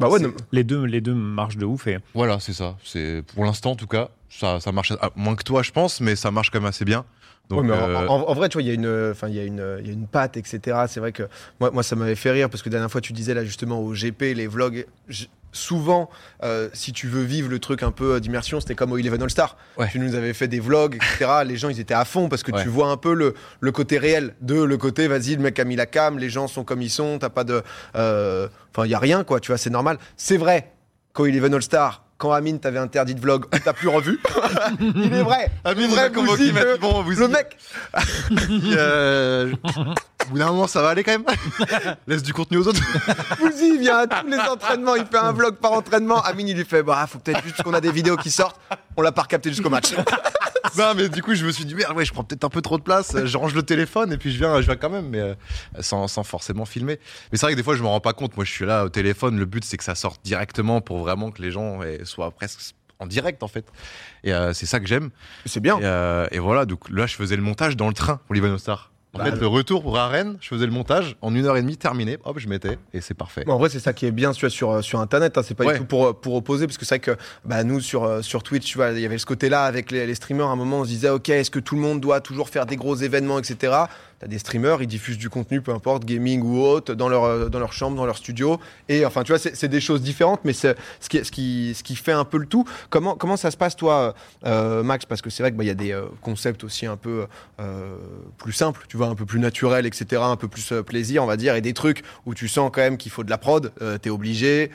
Bah 0.00 0.08
ouais, 0.08 0.18
C'est- 0.20 0.26
non. 0.26 0.34
les 0.52 0.64
deux, 0.64 0.84
les 0.84 1.00
deux 1.00 1.14
marchent 1.14 1.56
de 1.56 1.66
ouf 1.66 1.86
et 1.88 1.98
Voilà, 2.14 2.38
c'est 2.40 2.52
ça. 2.52 2.76
C'est 2.84 3.22
pour 3.34 3.44
l'instant 3.44 3.72
en 3.72 3.76
tout 3.76 3.86
cas, 3.88 4.08
ça, 4.30 4.60
ça 4.60 4.72
marche 4.72 4.92
ah, 5.00 5.10
moins 5.16 5.34
que 5.34 5.42
toi, 5.42 5.62
je 5.62 5.72
pense, 5.72 6.00
mais 6.00 6.16
ça 6.16 6.30
marche 6.30 6.50
quand 6.50 6.60
même 6.60 6.68
assez 6.68 6.84
bien. 6.84 7.04
Donc, 7.50 7.62
Ouais, 7.62 7.68
mais 7.68 7.74
en- 7.74 7.88
euh, 7.90 8.06
en, 8.08 8.28
en 8.28 8.34
vrai, 8.34 8.48
tu 8.50 8.54
vois, 8.54 8.62
il 8.62 8.68
y 8.68 8.70
a 8.70 8.74
une, 8.74 9.10
enfin, 9.10 9.28
il 9.28 9.34
y 9.34 9.40
a 9.40 9.44
une, 9.44 9.78
il 9.80 9.86
y 9.86 9.90
a 9.90 9.92
une 9.92 10.06
patte, 10.06 10.36
etc. 10.36 10.84
C'est 10.86 11.00
vrai 11.00 11.12
que 11.12 11.24
moi, 11.60 11.70
moi, 11.70 11.82
ça 11.82 11.96
m'avait 11.96 12.14
fait 12.14 12.30
rire 12.30 12.48
parce 12.50 12.62
que 12.62 12.68
la 12.68 12.72
dernière 12.74 12.90
fois, 12.90 13.00
tu 13.00 13.12
disais 13.14 13.32
là 13.34 13.42
justement 13.44 13.80
au 13.80 13.92
GP, 13.94 14.34
les 14.36 14.46
vlogs. 14.46 14.86
Souvent, 15.52 16.10
euh, 16.42 16.68
si 16.72 16.92
tu 16.92 17.08
veux 17.08 17.22
vivre 17.22 17.48
le 17.48 17.58
truc 17.58 17.82
un 17.82 17.90
peu 17.90 18.14
euh, 18.14 18.20
d'immersion, 18.20 18.60
c'était 18.60 18.74
comme 18.74 18.92
au 18.92 18.98
Eleven 18.98 19.22
All 19.22 19.30
Star. 19.30 19.56
Ouais. 19.76 19.88
Tu 19.90 19.98
nous 19.98 20.14
avais 20.14 20.34
fait 20.34 20.48
des 20.48 20.60
vlogs, 20.60 20.96
etc. 20.96 21.30
les 21.46 21.56
gens, 21.56 21.68
ils 21.70 21.80
étaient 21.80 21.94
à 21.94 22.04
fond 22.04 22.28
parce 22.28 22.42
que 22.42 22.52
Ouais. 22.52 22.62
tu 22.62 22.68
vois 22.68 22.88
un 22.90 22.96
peu 22.96 23.14
le, 23.14 23.34
le 23.60 23.72
côté 23.72 23.98
réel 23.98 24.34
de 24.40 24.62
le 24.62 24.76
côté, 24.76 25.08
vas-y, 25.08 25.36
le 25.36 25.42
mec 25.42 25.58
a 25.58 25.64
mis 25.64 25.76
la 25.76 25.86
cam, 25.86 26.18
les 26.18 26.28
gens 26.30 26.48
sont 26.48 26.64
comme 26.64 26.82
ils 26.82 26.90
sont, 26.90 27.18
t'as 27.18 27.28
pas 27.30 27.44
de, 27.44 27.62
euh, 27.96 28.48
enfin, 28.74 28.86
il 28.86 28.90
y 28.90 28.94
a 28.94 28.98
rien, 28.98 29.24
quoi. 29.24 29.40
Tu 29.40 29.48
vois, 29.48 29.58
c'est 29.58 29.70
normal. 29.70 29.98
C'est 30.16 30.36
vrai 30.36 30.72
qu'au 31.12 31.26
Eleven 31.26 31.54
All 31.54 31.62
Star, 31.62 32.04
quand 32.18 32.32
Amine 32.32 32.58
t'avait 32.58 32.78
interdit 32.80 33.14
de 33.14 33.20
vlog, 33.20 33.44
on 33.52 33.58
t'a 33.58 33.72
plus 33.72 33.88
revu. 33.88 34.18
il 34.80 35.12
est 35.14 35.22
vrai. 35.22 35.50
Amine, 35.64 35.84
Il 35.92 35.98
est 35.98 36.06
il 36.06 36.12
vrai, 36.24 36.36
il 36.40 36.52
m'a 36.52 36.64
le- 36.64 36.76
Bouzy, 36.78 37.20
le 37.20 37.28
mec, 37.28 37.56
euh, 38.76 39.52
au 40.28 40.32
bout 40.32 40.38
d'un 40.38 40.48
moment, 40.48 40.66
ça 40.66 40.82
va 40.82 40.90
aller 40.90 41.02
quand 41.02 41.12
même. 41.12 41.24
Laisse 42.06 42.22
du 42.22 42.32
contenu 42.32 42.58
aux 42.58 42.68
autres. 42.68 42.80
Bouzy 43.38 43.70
il 43.74 43.80
vient 43.80 43.98
à 43.98 44.06
tous 44.06 44.26
les 44.26 44.38
entraînements, 44.38 44.94
il 44.94 45.06
fait 45.06 45.16
un 45.16 45.32
vlog 45.32 45.56
par 45.56 45.72
entraînement. 45.72 46.20
Amine, 46.22 46.48
il 46.48 46.56
lui 46.56 46.64
fait 46.64 46.82
Bah, 46.82 47.06
faut 47.08 47.18
peut-être 47.18 47.42
juste 47.42 47.62
qu'on 47.62 47.72
a 47.72 47.80
des 47.80 47.92
vidéos 47.92 48.16
qui 48.16 48.30
sortent. 48.30 48.60
On 48.96 49.02
l'a 49.02 49.12
pas 49.12 49.22
recapté 49.22 49.50
jusqu'au 49.50 49.70
match. 49.70 49.94
non, 50.76 50.92
mais 50.94 51.08
du 51.08 51.22
coup, 51.22 51.34
je 51.34 51.46
me 51.46 51.50
suis 51.50 51.64
dit, 51.64 51.74
merde, 51.74 51.96
ouais, 51.96 52.04
je 52.04 52.12
prends 52.12 52.24
peut-être 52.24 52.44
un 52.44 52.50
peu 52.50 52.60
trop 52.60 52.78
de 52.78 52.82
place. 52.82 53.16
Je 53.24 53.36
range 53.38 53.54
le 53.54 53.62
téléphone 53.62 54.12
et 54.12 54.18
puis 54.18 54.30
je 54.30 54.38
viens, 54.38 54.60
je 54.60 54.66
viens 54.66 54.76
quand 54.76 54.90
même, 54.90 55.08
mais 55.08 55.20
euh, 55.20 55.34
sans, 55.80 56.08
sans 56.08 56.24
forcément 56.24 56.66
filmer. 56.66 56.98
Mais 57.32 57.38
c'est 57.38 57.46
vrai 57.46 57.52
que 57.52 57.56
des 57.56 57.62
fois, 57.62 57.74
je 57.74 57.82
me 57.82 57.88
rends 57.88 58.00
pas 58.00 58.12
compte. 58.12 58.36
Moi, 58.36 58.44
je 58.44 58.52
suis 58.52 58.66
là 58.66 58.84
au 58.84 58.88
téléphone. 58.88 59.38
Le 59.38 59.46
but, 59.46 59.64
c'est 59.64 59.76
que 59.76 59.84
ça 59.84 59.94
sorte 59.94 60.20
directement 60.24 60.80
pour 60.80 60.98
vraiment 60.98 61.30
que 61.30 61.40
les 61.40 61.50
gens 61.50 61.82
eh, 61.82 62.04
soient 62.04 62.30
presque 62.30 62.74
en 62.98 63.06
direct, 63.06 63.42
en 63.42 63.48
fait. 63.48 63.66
Et 64.24 64.32
euh, 64.32 64.52
c'est 64.52 64.66
ça 64.66 64.80
que 64.80 64.86
j'aime. 64.86 65.10
C'est 65.46 65.60
bien. 65.60 65.78
Et, 65.78 65.84
euh, 65.84 66.26
et 66.30 66.38
voilà, 66.38 66.66
donc 66.66 66.90
là, 66.90 67.06
je 67.06 67.14
faisais 67.14 67.36
le 67.36 67.42
montage 67.42 67.76
dans 67.76 67.88
le 67.88 67.94
train 67.94 68.20
pour 68.26 68.34
l'Ivan 68.34 68.58
Star. 68.58 68.90
En 69.14 69.18
Bah, 69.20 69.24
fait, 69.24 69.30
le- 69.30 69.40
le 69.40 69.46
retour 69.46 69.82
pour 69.82 69.94
Rennes, 69.96 70.36
je 70.40 70.48
faisais 70.48 70.66
le 70.66 70.70
montage 70.72 71.16
en 71.22 71.34
une 71.34 71.46
heure 71.46 71.56
et 71.56 71.62
demie, 71.62 71.78
terminé. 71.78 72.18
Hop, 72.24 72.38
je 72.38 72.46
mettais 72.46 72.78
et 72.92 73.00
c'est 73.00 73.14
parfait. 73.14 73.42
En 73.48 73.56
vrai, 73.56 73.70
c'est 73.70 73.80
ça 73.80 73.94
qui 73.94 74.04
est 74.04 74.10
bien 74.10 74.32
tu 74.32 74.40
vois, 74.42 74.50
sur, 74.50 74.84
sur 74.84 75.00
Internet. 75.00 75.38
hein. 75.38 75.42
C'est 75.42 75.54
pas 75.54 75.64
Ouais. 75.64 75.72
du 75.74 75.78
tout 75.80 75.86
pour, 75.86 76.20
pour 76.20 76.34
opposer, 76.34 76.66
parce 76.66 76.76
que 76.76 76.84
c'est 76.84 76.96
vrai 76.96 77.16
que 77.16 77.20
bah, 77.44 77.64
nous, 77.64 77.80
sur, 77.80 78.04
euh, 78.04 78.20
sur 78.20 78.42
Twitch, 78.42 78.66
tu 78.66 78.76
vois, 78.76 78.90
il 78.90 79.00
y 79.00 79.06
avait 79.06 79.16
ce 79.16 79.24
côté-là 79.24 79.64
avec 79.64 79.90
les, 79.90 80.06
les 80.06 80.14
streamers. 80.14 80.48
À 80.48 80.52
un 80.52 80.56
moment, 80.56 80.80
on 80.80 80.84
se 80.84 80.90
disait, 80.90 81.08
OK, 81.08 81.30
est-ce 81.30 81.50
que 81.50 81.58
tout 81.58 81.74
le 81.74 81.80
monde 81.80 82.00
doit 82.00 82.20
toujours 82.20 82.50
faire 82.50 82.66
des 82.66 82.76
gros 82.76 82.96
événements, 82.96 83.38
etc. 83.38 83.72
as 84.22 84.28
des 84.28 84.38
streamers, 84.38 84.82
ils 84.82 84.86
diffusent 84.86 85.18
du 85.18 85.30
contenu, 85.30 85.60
peu 85.60 85.72
importe, 85.72 86.04
gaming 86.04 86.42
ou 86.42 86.60
autre, 86.60 86.94
dans 86.94 87.08
leur, 87.08 87.24
euh, 87.24 87.48
dans 87.48 87.58
leur 87.58 87.72
chambre, 87.72 87.96
dans 87.96 88.06
leur 88.06 88.16
studio. 88.16 88.58
Et 88.88 89.04
enfin, 89.04 89.22
tu 89.22 89.32
vois, 89.32 89.38
c'est 89.38 89.68
des 89.68 89.80
choses 89.80 90.02
différentes, 90.02 90.40
mais 90.44 90.52
c'est 90.52 90.76
ce 91.00 91.08
qui, 91.08 91.24
ce, 91.24 91.30
qui, 91.30 91.74
ce 91.74 91.82
qui 91.82 91.94
fait 91.94 92.12
un 92.12 92.24
peu 92.24 92.38
le 92.38 92.46
tout. 92.46 92.64
Comment, 92.90 93.14
comment 93.14 93.36
ça 93.36 93.50
se 93.50 93.56
passe, 93.56 93.76
toi, 93.76 94.14
euh, 94.44 94.82
Max? 94.82 95.06
Parce 95.06 95.22
que 95.22 95.30
c'est 95.30 95.42
vrai 95.42 95.52
qu'il 95.52 95.62
y 95.64 95.70
a 95.70 95.74
des 95.74 95.92
euh, 95.92 96.06
concepts 96.22 96.64
aussi 96.64 96.86
un 96.86 96.96
peu 96.96 97.26
plus 98.38 98.52
simples, 98.52 98.84
tu 98.88 98.96
vois, 98.96 99.08
un 99.08 99.14
peu 99.14 99.26
plus 99.26 99.40
naturels, 99.40 99.86
etc., 99.86 100.22
un 100.24 100.36
peu 100.36 100.48
plus 100.48 100.72
plaisir, 100.86 101.22
on 101.22 101.26
va 101.26 101.36
dire, 101.36 101.54
et 101.54 101.60
des 101.60 101.74
trucs 101.74 102.02
où 102.26 102.34
tu 102.34 102.48
sens 102.48 102.70
quand 102.72 102.80
même 102.80 102.96
qu'il 102.96 103.10
faut 103.10 103.24
de 103.24 103.30
la 103.30 103.38
prod, 103.38 103.72
t'es 104.00 104.10
obligé. 104.10 104.70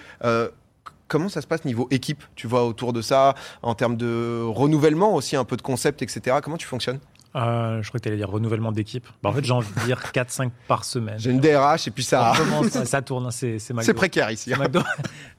Comment 1.08 1.30
ça 1.30 1.42
se 1.42 1.48
passe 1.48 1.64
niveau 1.66 1.88
équipe, 1.92 2.24
tu 2.36 2.48
vois, 2.48 2.66
autour 2.66 2.92
de 2.92 3.02
ça, 3.02 3.36
en 3.62 3.76
termes 3.76 3.98
de 3.98 4.42
renouvellement 4.44 5.14
aussi, 5.16 5.36
un 5.36 5.46
peu 5.46 5.58
de 5.58 5.62
concept, 5.62 6.02
etc. 6.02 6.38
Comment 6.42 6.58
tu 6.58 6.68
fonctionnes? 6.68 7.00
Euh, 7.36 7.82
je 7.82 7.88
crois 7.88 8.00
que 8.00 8.04
tu 8.04 8.10
allais 8.10 8.18
dire 8.18 8.30
renouvellement 8.30 8.72
d'équipe. 8.72 9.08
Bah, 9.24 9.30
en 9.30 9.34
fait, 9.34 9.44
j'ai 9.44 9.54
envie 9.54 9.68
de 9.74 9.86
dire 9.86 10.00
4-5 10.14 10.52
par 10.68 10.84
semaine. 10.86 11.16
J'ai 11.18 11.32
une 11.32 11.40
DRH 11.40 11.88
et 11.88 11.92
puis 11.92 12.04
ça. 12.04 12.34
Ça, 12.70 12.86
ça 12.86 13.02
tourne, 13.02 13.26
hein, 13.26 13.32
c'est 13.32 13.58
c'est 13.58 13.74
McDo. 13.74 13.86
C'est 13.88 13.94
précaire 13.96 14.30
ici. 14.32 14.52
McDo. 14.58 14.82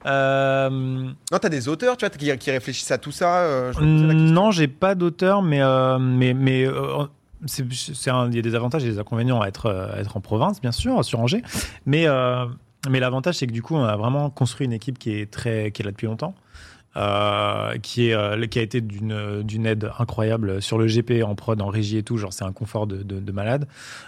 Euh, 0.06 0.68
Non, 0.70 1.38
t'as 1.40 1.48
des 1.48 1.68
auteurs, 1.68 1.96
tu 1.96 2.04
vois, 2.06 2.10
qui, 2.14 2.36
qui 2.38 2.50
réfléchissent 2.50 2.90
à 2.90 2.98
tout 2.98 3.12
ça. 3.12 3.38
euh, 3.38 3.72
je 3.72 3.78
question. 3.78 3.86
non, 3.88 4.50
j'ai 4.50 4.68
pas 4.68 4.94
d'auteur, 4.94 5.40
mais 5.42 5.62
euh, 5.62 5.98
mais 5.98 6.34
mais 6.34 6.66
euh, 6.66 7.04
c'est 7.46 7.64
c'est 7.72 8.10
un- 8.10 8.28
il 8.28 8.36
y 8.36 8.38
a 8.38 8.42
des 8.42 8.54
avantages 8.54 8.84
et 8.84 8.90
des 8.90 8.98
inconvénients 8.98 9.40
à 9.40 9.46
être 9.48 9.66
euh, 9.66 9.94
à 9.94 10.00
être 10.00 10.16
en 10.16 10.20
province, 10.20 10.60
bien 10.60 10.72
sûr, 10.72 11.02
sur 11.04 11.20
Angers. 11.20 11.42
Mais 11.86 12.06
euh, 12.06 12.44
mais 12.90 13.00
l'avantage, 13.00 13.36
c'est 13.36 13.46
que 13.46 13.52
du 13.52 13.62
coup, 13.62 13.76
on 13.76 13.84
a 13.84 13.96
vraiment 13.96 14.28
construit 14.30 14.66
une 14.66 14.72
équipe 14.74 14.98
qui 14.98 15.12
est 15.18 15.30
très 15.30 15.70
qui 15.70 15.80
est 15.82 15.84
là 15.86 15.90
depuis 15.90 16.06
longtemps. 16.06 16.34
Euh, 16.96 17.76
qui, 17.78 18.08
est, 18.08 18.14
euh, 18.14 18.46
qui 18.46 18.58
a 18.58 18.62
été 18.62 18.80
d'une 18.80 19.42
d'une 19.42 19.66
aide 19.66 19.90
incroyable 19.98 20.62
sur 20.62 20.78
le 20.78 20.86
GP, 20.86 21.22
en 21.24 21.34
prod, 21.34 21.60
en 21.60 21.68
régie 21.68 21.98
et 21.98 22.02
tout. 22.02 22.16
Genre, 22.16 22.32
c'est 22.32 22.44
un 22.44 22.52
confort 22.52 22.86
de, 22.86 23.02
de, 23.02 23.20
de 23.20 23.32
malade. 23.32 23.66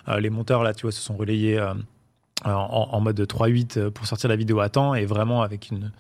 Euh, 0.09 0.21
les 0.21 0.31
monteurs, 0.31 0.63
là, 0.63 0.75
tu 0.75 0.83
vois, 0.83 0.93
se 0.93 1.01
sont 1.01 1.17
relayés 1.17 1.59
euh, 1.59 1.73
en, 2.45 2.89
en 2.93 3.01
mode 3.01 3.21
3-8 3.21 3.91
pour 3.91 4.07
sortir 4.07 4.29
la 4.29 4.37
vidéo 4.37 4.61
à 4.61 4.69
temps 4.69 4.95
et 4.95 5.05
vraiment 5.05 5.43
avec 5.43 5.71
une, 5.71 5.91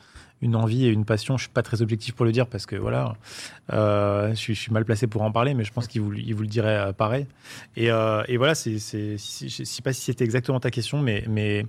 une 0.42 0.56
envie 0.56 0.86
et 0.86 0.88
une 0.88 1.04
passion. 1.04 1.36
Je 1.36 1.44
suis 1.44 1.52
pas 1.52 1.62
très 1.62 1.82
objectif 1.82 2.14
pour 2.14 2.26
le 2.26 2.32
dire 2.32 2.46
parce 2.46 2.66
que 2.66 2.76
voilà, 2.76 3.14
euh, 3.72 4.30
je, 4.30 4.34
suis, 4.34 4.54
je 4.54 4.60
suis 4.60 4.72
mal 4.72 4.84
placé 4.84 5.06
pour 5.06 5.22
en 5.22 5.32
parler, 5.32 5.54
mais 5.54 5.64
je 5.64 5.72
pense 5.72 5.86
qu'il 5.86 6.02
vous, 6.02 6.12
il 6.12 6.34
vous 6.34 6.42
le 6.42 6.48
dirait 6.48 6.76
euh, 6.76 6.92
pareil. 6.92 7.26
Et, 7.76 7.90
euh, 7.90 8.22
et 8.28 8.36
voilà, 8.36 8.54
c'est, 8.54 8.78
c'est, 8.78 9.16
je 9.16 9.64
sais 9.64 9.82
pas 9.82 9.92
si 9.92 10.02
c'était 10.02 10.24
exactement 10.24 10.60
ta 10.60 10.70
question, 10.70 11.00
mais, 11.00 11.66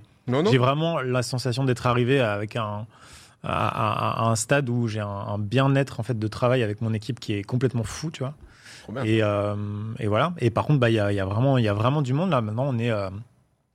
j'ai 0.50 0.58
vraiment 0.58 1.00
la 1.00 1.22
sensation 1.22 1.64
d'être 1.64 1.86
arrivé 1.86 2.20
avec 2.20 2.56
un 2.56 2.86
à, 3.44 3.68
à- 3.68 4.24
à 4.26 4.30
un 4.30 4.36
stade 4.36 4.68
où 4.68 4.88
j'ai 4.88 5.00
un, 5.00 5.06
un 5.06 5.38
bien-être 5.38 6.00
en 6.00 6.02
fait 6.02 6.18
de 6.18 6.28
travail 6.28 6.62
avec 6.62 6.80
mon 6.80 6.92
équipe 6.92 7.20
qui 7.20 7.32
est 7.34 7.42
complètement 7.44 7.84
fou, 7.84 8.10
tu 8.10 8.20
vois. 8.20 8.34
Et, 9.06 9.22
euh, 9.22 9.54
et 9.98 10.06
voilà. 10.06 10.32
Et 10.38 10.50
par 10.50 10.64
contre, 10.66 10.80
bah, 10.80 10.90
il 10.90 10.94
y, 10.94 10.98
a, 11.00 11.12
il 11.12 11.14
y 11.16 11.20
a 11.20 11.24
vraiment, 11.26 11.58
il 11.58 11.64
y 11.64 11.68
a 11.68 11.74
vraiment 11.74 12.02
du 12.02 12.12
monde 12.14 12.30
là. 12.30 12.40
Maintenant, 12.40 12.64
on 12.66 12.78
est, 12.78 12.90
euh, 12.90 13.10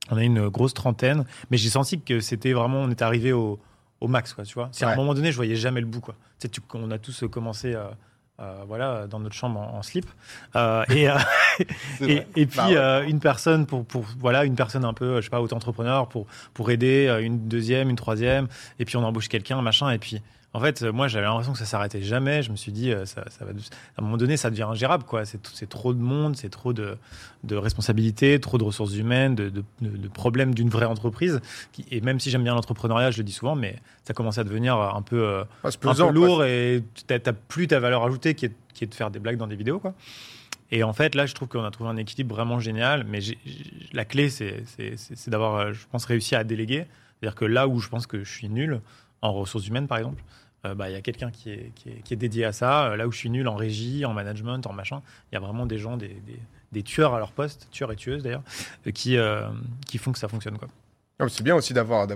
on 0.10 0.18
a 0.18 0.24
une 0.24 0.50
grosse 0.50 0.74
trentaine, 0.74 1.26
mais 1.52 1.58
j'ai 1.58 1.70
senti 1.70 2.02
que 2.02 2.20
c'était 2.20 2.52
vraiment, 2.54 2.80
on 2.82 2.90
est 2.90 3.02
arrivé 3.02 3.32
au, 3.32 3.60
au 4.02 4.08
max, 4.08 4.34
quoi. 4.34 4.44
Tu 4.44 4.54
vois. 4.56 4.70
C'est 4.72 4.86
à 4.86 4.90
un 4.94 4.96
moment 4.98 5.14
donné, 5.14 5.32
je 5.32 5.36
voyais 5.38 5.56
jamais 5.56 5.82
le 5.82 5.88
bout, 5.88 6.02
quoi. 6.02 6.16
Tu 6.40 6.48
sais, 6.48 6.50
tu- 6.50 6.62
on 6.74 6.92
a 6.92 6.98
tous 6.98 7.24
commencé. 7.32 7.74
euh, 7.74 7.86
euh, 8.40 8.64
voilà, 8.68 9.06
dans 9.08 9.20
notre 9.20 9.36
chambre 9.36 9.60
en, 9.60 9.78
en 9.78 9.84
slip. 9.84 10.06
Euh, 10.56 10.84
et, 10.90 11.08
euh, 11.10 11.14
et, 12.02 12.46
puis 12.46 12.58
Bah 12.58 12.68
ouais. 12.68 12.76
euh, 12.78 13.04
une 13.08 13.20
personne 13.20 13.66
pour, 13.66 13.86
pour 13.86 14.06
voilà 14.20 14.44
une 14.44 14.56
personne 14.56 14.86
un 14.86 14.94
peu 14.94 15.18
je 15.18 15.26
sais 15.26 15.30
pas 15.30 15.42
auto-entrepreneur 15.42 16.08
pour 16.10 16.26
pour 16.54 16.72
aider 16.72 17.08
euh, 17.08 17.22
une 17.24 17.48
deuxième 17.48 17.90
une 17.90 17.96
troisième 17.96 18.48
et 18.80 18.86
puis 18.86 18.98
on 18.98 19.04
embauche 19.04 19.30
quelqu'un 19.30 19.62
machin 19.62 19.92
et 19.92 20.00
puis 20.00 20.22
en 20.56 20.60
fait 20.60 20.84
euh, 20.84 20.92
moi 20.92 21.08
j'avais 21.08 21.26
l'impression 21.26 21.54
que 21.54 21.58
ça 21.60 21.66
s'arrêtait 21.66 22.02
jamais 22.02 22.44
je 22.44 22.52
me 22.52 22.56
suis 22.56 22.72
dit 22.72 22.92
euh, 22.92 23.06
ça, 23.06 23.24
ça 23.30 23.44
va 23.46 23.52
à 23.52 24.02
un 24.02 24.04
moment 24.04 24.18
donné 24.18 24.38
ça 24.38 24.50
devient 24.52 24.64
ingérable 24.64 25.04
quoi 25.04 25.26
c'est 25.26 25.68
trop 25.70 25.94
de 25.94 26.00
monde 26.00 26.36
c'est 26.36 26.50
trop 26.50 26.74
de 26.74 26.98
de 27.44 27.56
responsabilités 27.56 28.40
trop 28.40 28.58
de 28.58 28.64
ressources 28.64 28.96
humaines 28.96 29.36
de, 29.36 29.50
de, 29.50 29.64
de- 29.82 29.98
de 29.98 30.08
problèmes 30.08 30.54
d'une 30.54 30.70
vraie 30.70 30.86
entreprise 30.86 31.42
qui, 31.72 31.86
et 31.92 32.02
même 32.02 32.20
si 32.20 32.30
j'aime 32.30 32.44
bien 32.44 32.54
l'entrepreneuriat 32.56 33.12
je 33.12 33.18
le 33.18 33.24
dis 33.24 33.32
souvent 33.34 33.56
mais 33.56 33.78
ça 34.04 34.14
commence 34.14 34.38
à 34.38 34.44
devenir 34.44 34.76
un 34.78 35.02
peu 35.02 35.24
euh, 35.24 35.44
Ouais, 35.64 35.72
c'est 35.72 35.86
un 35.86 35.90
pesant, 35.92 36.08
peu 36.14 36.20
quoi. 36.20 36.28
lourd 36.28 36.44
et 36.46 36.84
t'as 37.08 37.20
t'as 37.20 37.34
plus 37.34 37.68
ta 37.68 37.80
valeur 37.80 38.04
ajoutée 38.04 38.36
qui 38.36 38.46
est, 38.46 38.54
qui 38.74 38.84
est 38.84 38.88
de 38.88 38.94
faire 38.96 39.10
des 39.12 39.20
blagues 39.20 39.38
dans 39.38 39.48
des 39.48 39.56
vidéos 39.56 39.80
quoi. 39.80 39.94
Et 40.72 40.84
en 40.84 40.94
fait 40.94 41.16
là 41.16 41.26
je 41.26 41.34
trouve 41.34 41.48
qu'on 41.48 41.64
a 41.64 41.72
trouvé 41.72 41.90
un 41.90 41.98
équilibre 41.98 42.36
vraiment 42.36 42.60
génial 42.60 43.06
mais 43.10 43.20
la 43.92 44.06
clé 44.06 44.30
c'est 44.30 44.64
d'avoir 45.28 45.74
je 45.74 45.86
pense 45.92 46.06
réussi 46.06 46.36
à 46.36 46.44
déléguer 46.44 46.86
c'est-à-dire 47.20 47.36
que 47.36 47.46
là 47.46 47.68
où 47.68 47.80
je 47.80 47.90
pense 47.90 48.06
que 48.08 48.24
je 48.24 48.32
suis 48.32 48.50
nul 48.50 48.82
en 49.22 49.32
ressources 49.34 49.68
humaines 49.68 49.88
par 49.88 49.98
exemple 49.98 50.22
euh, 50.66 50.76
bah, 50.76 50.90
il 50.90 50.94
y 50.94 50.96
a 50.96 51.02
quelqu'un 51.02 51.32
qui 51.32 51.52
est, 51.52 51.72
qui, 51.76 51.90
est, 51.90 52.02
qui 52.04 52.14
est 52.14 52.18
dédié 52.18 52.46
à 52.46 52.54
ça. 52.54 52.86
Euh, 52.86 52.96
là 52.96 53.08
où 53.08 53.12
je 53.12 53.18
suis 53.18 53.30
nul 53.30 53.48
en 53.48 53.56
régie 53.56 54.06
en 54.06 54.14
management 54.14 54.66
en 54.66 54.74
machin 54.74 55.02
il 55.32 55.36
y 55.36 55.38
a 55.38 55.42
vraiment 55.42 55.66
des 55.66 55.78
gens 55.78 55.98
des, 55.98 56.10
des, 56.26 56.40
des 56.72 56.84
tueurs 56.84 57.14
à 57.14 57.20
leur 57.20 57.32
poste 57.32 57.68
tueurs 57.72 57.92
et 57.92 57.96
tueuses 57.96 58.24
d'ailleurs 58.24 58.44
euh, 58.88 58.92
qui, 58.92 59.18
qui 59.88 59.98
font 59.98 60.12
que 60.12 60.20
ça 60.20 60.28
fonctionne 60.28 60.58
quoi. 60.58 60.68
C'est 61.30 61.44
bien 61.44 61.56
aussi 61.56 61.74
d'avoir 61.74 62.08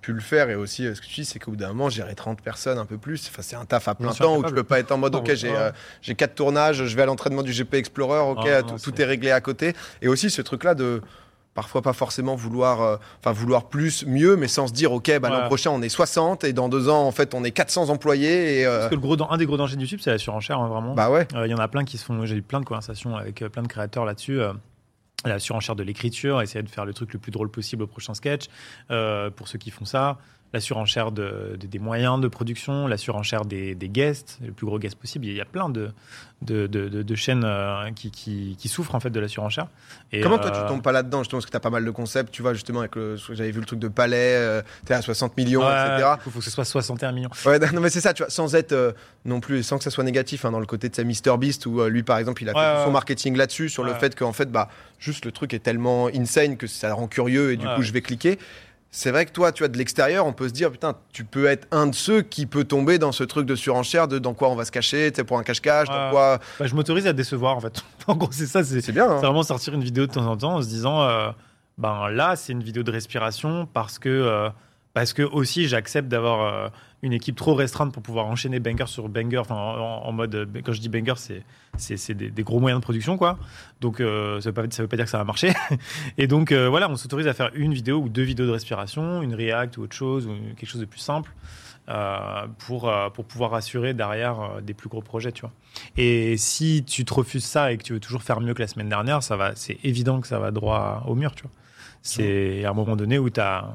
pu 0.00 0.12
le 0.12 0.20
faire 0.20 0.48
et 0.48 0.54
aussi 0.54 0.84
ce 0.94 1.00
que 1.00 1.06
tu 1.06 1.20
dis 1.20 1.24
c'est 1.26 1.38
qu'au 1.38 1.50
bout 1.50 1.56
d'un 1.58 1.68
moment 1.68 1.90
gérer 1.90 2.14
30 2.14 2.40
personnes 2.40 2.78
un 2.78 2.86
peu 2.86 2.96
plus 2.96 3.28
enfin 3.28 3.42
c'est 3.42 3.56
un 3.56 3.66
taf 3.66 3.88
à 3.88 3.94
plein 3.94 4.12
temps 4.12 4.38
où 4.38 4.44
tu 4.44 4.54
peux 4.54 4.62
pas 4.62 4.78
être 4.78 4.92
en 4.92 4.98
mode 4.98 5.12
Non, 5.12 5.18
ok 5.18 5.34
j'ai 5.34 5.54
euh, 5.54 5.70
j'ai 6.00 6.14
quatre 6.14 6.34
tournages 6.34 6.86
je 6.86 6.96
vais 6.96 7.02
à 7.02 7.06
l'entraînement 7.06 7.42
du 7.42 7.52
GP 7.52 7.74
Explorer 7.74 8.20
ok 8.20 8.46
Ah, 8.46 8.62
tout, 8.62 9.00
est 9.02 9.04
réglé 9.04 9.30
à 9.30 9.40
côté. 9.40 9.74
Et 10.00 10.08
aussi 10.08 10.30
ce 10.30 10.40
truc 10.40 10.64
là 10.64 10.74
de 10.74 11.02
parfois 11.56 11.82
pas 11.82 11.92
forcément 11.92 12.36
vouloir 12.36 12.80
euh, 12.82 12.96
enfin 13.18 13.32
vouloir 13.32 13.64
plus 13.68 14.06
mieux 14.06 14.36
mais 14.36 14.46
sans 14.46 14.68
se 14.68 14.72
dire 14.72 14.92
ok 14.92 15.18
bah 15.18 15.28
l'an 15.30 15.40
Ouais. 15.40 15.46
prochain 15.46 15.70
on 15.72 15.82
est 15.82 15.88
60 15.88 16.44
et 16.44 16.52
dans 16.52 16.68
deux 16.68 16.88
ans 16.88 17.02
en 17.04 17.10
fait 17.10 17.34
on 17.34 17.42
est 17.42 17.50
400 17.50 17.88
employés 17.90 18.60
et 18.60 18.66
euh, 18.66 18.78
Parce 18.78 18.90
que 18.90 18.94
le 18.94 19.00
gros, 19.00 19.16
un 19.32 19.36
des 19.38 19.46
gros 19.46 19.56
dangers 19.56 19.74
de 19.76 19.80
YouTube 19.80 19.98
c'est 20.00 20.10
la 20.10 20.18
surenchère 20.18 20.60
hein, 20.60 20.68
vraiment 20.68 20.94
bah 20.94 21.10
ouais 21.10 21.26
Euh, 21.34 21.46
Il 21.48 21.50
y 21.50 21.54
en 21.54 21.58
a 21.58 21.66
plein 21.66 21.84
qui 21.84 21.98
se 21.98 22.04
font. 22.04 22.24
J'ai 22.24 22.36
eu 22.36 22.42
plein 22.42 22.60
de 22.60 22.64
conversations 22.64 23.16
avec 23.16 23.42
plein 23.50 23.62
de 23.62 23.68
créateurs 23.68 24.04
là-dessus. 24.04 24.38
la 25.24 25.38
surenchère 25.40 25.74
de 25.74 25.82
l'écriture, 25.82 26.40
essayer 26.42 26.62
de 26.62 26.68
faire 26.68 26.84
le 26.84 26.92
truc 26.94 27.12
le 27.12 27.18
plus 27.18 27.32
drôle 27.32 27.50
possible 27.50 27.82
au 27.82 27.86
prochain 27.88 28.14
sketch. 28.14 28.44
euh, 28.92 29.30
pour 29.30 29.48
ceux 29.48 29.58
qui 29.58 29.70
font 29.70 29.84
ça, 29.84 30.18
la 30.52 30.60
surenchère 30.60 31.12
de, 31.12 31.56
de- 31.60 31.66
des 31.66 31.78
moyens 31.78 32.20
de 32.20 32.28
production, 32.28 32.86
la 32.86 32.96
surenchère 32.96 33.44
des, 33.44 33.74
des 33.74 33.88
guests, 33.88 34.38
le 34.44 34.52
plus 34.52 34.66
gros 34.66 34.78
guest 34.78 34.96
possible. 34.96 35.26
Il 35.26 35.34
y 35.34 35.40
a 35.40 35.44
plein 35.44 35.68
de, 35.68 35.90
de, 36.42 36.66
de- 36.66 37.14
chaînes 37.14 37.44
euh, 37.44 37.90
qui, 37.94 38.10
qui, 38.10 38.56
qui 38.58 38.68
souffrent 38.68 38.94
en 38.94 39.00
fait 39.00 39.10
de 39.10 39.20
la 39.20 39.28
surenchère. 39.28 39.66
Et, 40.12 40.20
Comment 40.20 40.38
toi 40.38 40.50
euh, 40.50 40.60
tu 40.62 40.68
tombes 40.68 40.82
pas 40.82 40.92
là-dedans 40.92 41.18
justement 41.22 41.38
parce 41.40 41.46
que 41.46 41.50
t'as 41.50 41.60
pas 41.60 41.70
mal 41.70 41.84
de 41.84 41.90
concepts 41.90 42.30
tu 42.32 42.42
vois 42.42 42.54
justement 42.54 42.80
avec 42.80 42.92
j'avais 43.32 43.50
vu 43.50 43.60
le 43.60 43.66
truc 43.66 43.78
de 43.80 43.88
palais 43.88 44.36
euh, 44.36 44.62
t'es 44.84 44.94
à 44.94 45.02
60 45.02 45.36
millions 45.36 45.66
ouais, 45.66 45.72
etc 45.96 46.10
Il 46.26 46.30
faut 46.32 46.38
que 46.38 46.44
ce 46.44 46.50
soit 46.50 46.64
61 46.64 47.12
millions. 47.12 47.30
Ouais, 47.44 47.58
non, 47.72 47.80
mais 47.80 47.90
c'est 47.90 48.00
ça, 48.00 48.12
tu 48.14 48.22
vois, 48.22 48.30
sans 48.30 48.54
être 48.54 48.72
euh, 48.72 48.92
non 49.24 49.40
plus, 49.40 49.62
sans 49.62 49.78
que 49.78 49.84
ça 49.84 49.90
soit 49.90 50.04
négatif, 50.04 50.44
hein, 50.44 50.52
dans 50.52 50.60
le 50.60 50.66
côté 50.66 50.88
de 50.88 50.94
sa 50.94 51.04
Mr 51.04 51.36
Beast 51.38 51.66
où 51.66 51.80
euh, 51.80 51.88
lui, 51.88 52.02
par 52.02 52.18
exemple, 52.18 52.42
il 52.42 52.48
a 52.48 52.52
Ouais, 52.52 52.78
fait 52.78 52.84
son 52.84 52.92
marketing 52.92 53.36
là-dessus, 53.36 53.68
sur 53.68 53.82
le 53.84 53.94
fait 53.94 54.14
qu'en 54.14 54.32
fait, 54.32 54.50
bah, 54.50 54.68
juste 54.98 55.24
le 55.24 55.32
truc 55.32 55.52
est 55.54 55.58
tellement 55.58 56.06
insane 56.08 56.56
que 56.56 56.66
ça 56.66 56.92
rend 56.94 57.08
curieux 57.08 57.52
et 57.52 57.56
du 57.56 57.66
coup, 57.66 57.82
je 57.82 57.92
vais 57.92 58.00
cliquer. 58.02 58.38
C'est 58.98 59.10
vrai 59.10 59.26
que 59.26 59.30
toi, 59.30 59.52
tu 59.52 59.62
vois, 59.62 59.68
de 59.68 59.76
l'extérieur, 59.76 60.24
on 60.24 60.32
peut 60.32 60.48
se 60.48 60.54
dire, 60.54 60.70
putain, 60.70 60.94
tu 61.12 61.22
peux 61.26 61.44
être 61.44 61.68
un 61.70 61.86
de 61.86 61.94
ceux 61.94 62.22
qui 62.22 62.46
peut 62.46 62.64
tomber 62.64 62.98
dans 62.98 63.12
ce 63.12 63.24
truc 63.24 63.44
de 63.44 63.54
surenchère, 63.54 64.08
de 64.08 64.18
dans 64.18 64.32
quoi 64.32 64.48
on 64.48 64.54
va 64.54 64.64
se 64.64 64.72
cacher, 64.72 65.12
tu 65.12 65.16
sais, 65.16 65.24
pour 65.24 65.38
un 65.38 65.42
cache-cache, 65.42 65.88
dans 65.88 66.08
quoi. 66.10 66.38
Bah, 66.58 66.66
je 66.66 66.74
m'autorise 66.74 67.06
à 67.06 67.12
décevoir 67.12 67.58
en 67.58 67.60
fait. 67.60 67.84
en 68.06 68.16
gros, 68.16 68.30
c'est 68.32 68.46
ça. 68.46 68.64
C'est 68.64 68.80
C'est 68.80 68.92
bien, 68.92 69.04
hein. 69.04 69.18
C'est 69.20 69.26
vraiment 69.26 69.42
sortir 69.42 69.74
une 69.74 69.84
vidéo 69.84 70.06
de 70.06 70.12
temps 70.12 70.26
en 70.26 70.34
temps 70.38 70.54
en 70.54 70.62
se 70.62 70.68
disant 70.68 71.02
euh, 71.02 71.28
ben 71.76 72.08
là 72.08 72.36
c'est 72.36 72.54
une 72.54 72.62
vidéo 72.62 72.84
de 72.84 72.90
respiration 72.90 73.68
parce 73.70 73.98
que 73.98 74.08
euh, 74.08 74.48
parce 74.94 75.12
que 75.12 75.22
aussi 75.22 75.68
j'accepte 75.68 76.08
d'avoir 76.08 76.40
euh, 76.40 76.68
une 77.02 77.12
équipe 77.12 77.36
trop 77.36 77.54
restreinte 77.54 77.92
pour 77.92 78.02
pouvoir 78.02 78.26
enchaîner 78.26 78.58
banger 78.58 78.86
sur 78.86 79.08
banger 79.08 79.42
en, 79.50 80.12
mode 80.12 80.48
quand 80.64 80.72
je 80.72 80.80
dis 80.80 80.88
banger 80.88 81.14
c'est 81.16 81.42
c'est 81.76 82.14
des, 82.14 82.30
des 82.30 82.42
gros 82.42 82.58
moyens 82.58 82.80
de 82.80 82.82
production 82.82 83.18
quoi 83.18 83.38
donc 83.80 84.00
euh, 84.00 84.40
ça 84.40 84.50
veut 84.50 84.54
pas 84.54 84.64
ça 84.70 84.82
veut 84.82 84.88
pas 84.88 84.96
dire 84.96 85.04
que 85.04 85.10
ça 85.10 85.18
va 85.18 85.24
marcher 85.24 85.52
et 86.18 86.26
donc 86.26 86.52
euh, 86.52 86.68
voilà 86.68 86.90
on 86.90 86.96
s'autorise 86.96 87.26
à 87.26 87.34
faire 87.34 87.50
une 87.54 87.74
vidéo 87.74 87.98
ou 87.98 88.08
deux 88.08 88.22
vidéos 88.22 88.46
de 88.46 88.52
respiration 88.52 89.22
une 89.22 89.34
react 89.34 89.76
ou 89.76 89.82
autre 89.82 89.94
chose 89.94 90.26
ou 90.26 90.32
quelque 90.56 90.68
chose 90.68 90.80
de 90.80 90.86
plus 90.86 91.00
simple 91.00 91.32
euh, 91.88 92.46
pour 92.66 92.88
euh, 92.88 93.10
pour 93.10 93.26
pouvoir 93.26 93.54
assurer 93.54 93.92
derrière 93.92 94.62
des 94.62 94.74
plus 94.74 94.88
gros 94.88 95.02
projets 95.02 95.32
tu 95.32 95.42
vois 95.42 95.52
et 95.96 96.36
si 96.36 96.84
tu 96.84 97.04
te 97.04 97.14
refuses 97.14 97.44
ça 97.44 97.72
et 97.72 97.76
que 97.76 97.82
tu 97.82 97.92
veux 97.92 98.00
toujours 98.00 98.22
faire 98.22 98.40
mieux 98.40 98.54
que 98.54 98.62
la 98.62 98.68
semaine 98.68 98.88
dernière, 98.88 99.20
c'est 99.22 99.78
évident 99.84 100.20
que 100.20 100.26
ça 100.26 100.38
va 100.38 100.50
droit 100.50 101.04
au 101.06 101.14
mur. 101.14 101.32
C'est 102.02 102.64
à 102.64 102.70
un 102.70 102.74
moment 102.74 102.96
donné 102.96 103.18
où 103.18 103.30
tu 103.30 103.40
as. 103.40 103.68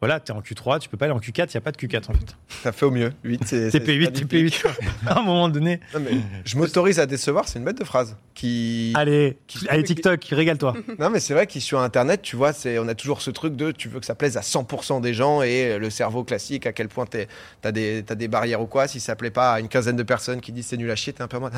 Voilà, 0.00 0.20
tu 0.20 0.30
es 0.30 0.34
en 0.34 0.40
Q3, 0.40 0.78
tu 0.78 0.88
peux 0.88 0.96
pas 0.96 1.06
aller 1.06 1.14
en 1.14 1.18
Q4, 1.18 1.46
il 1.48 1.50
n'y 1.50 1.56
a 1.56 1.60
pas 1.60 1.72
de 1.72 1.76
Q4 1.76 2.10
en 2.10 2.12
fait. 2.14 2.36
Ça 2.62 2.70
fait 2.70 2.86
au 2.86 2.92
mieux. 2.92 3.12
8, 3.24 3.40
c'est. 3.46 3.70
c'est 3.72 3.80
TP8, 3.80 4.04
magnifique. 4.04 4.64
TP8. 4.64 4.66
à 5.08 5.18
un 5.18 5.22
moment 5.24 5.48
donné. 5.48 5.80
Non, 5.92 5.98
mais 6.00 6.18
je 6.44 6.56
m'autorise 6.56 7.00
à 7.00 7.06
décevoir, 7.06 7.48
c'est 7.48 7.58
une 7.58 7.64
bête 7.64 7.78
de 7.78 7.84
phrase. 7.84 8.16
Qui... 8.34 8.92
Allez, 8.94 9.38
Qui- 9.48 9.68
allez 9.68 9.82
TikTok, 9.82 10.24
régale-toi. 10.26 10.74
Non, 11.00 11.10
mais 11.10 11.18
c'est 11.18 11.34
vrai 11.34 11.48
qu'il 11.48 11.60
sur 11.62 11.80
Internet, 11.80 12.22
tu 12.22 12.36
vois, 12.36 12.52
on 12.80 12.86
a 12.86 12.94
toujours 12.94 13.20
ce 13.22 13.30
truc 13.32 13.56
de 13.56 13.72
tu 13.72 13.88
veux 13.88 13.98
que 13.98 14.06
ça 14.06 14.14
plaise 14.14 14.36
à 14.36 14.40
100% 14.42 15.00
des 15.00 15.14
gens 15.14 15.42
et 15.42 15.78
le 15.80 15.90
cerveau 15.90 16.22
classique, 16.22 16.66
à 16.66 16.72
quel 16.72 16.86
point 16.88 17.06
tu 17.06 17.18
as 17.64 17.72
des, 17.72 18.04
t'as 18.06 18.14
des 18.14 18.28
barrières 18.28 18.60
ou 18.60 18.66
quoi. 18.66 18.86
Si 18.86 19.00
ça 19.00 19.16
plaît 19.16 19.30
pas 19.32 19.54
à 19.54 19.60
une 19.60 19.68
quinzaine 19.68 19.96
de 19.96 20.02
personnes 20.04 20.40
qui 20.40 20.52
disent 20.52 20.66
c'est 20.66 20.76
nul 20.76 20.90
à 20.92 20.96
chier, 20.96 21.12
t'es 21.12 21.22
un 21.22 21.28
peu 21.28 21.40
mode 21.40 21.52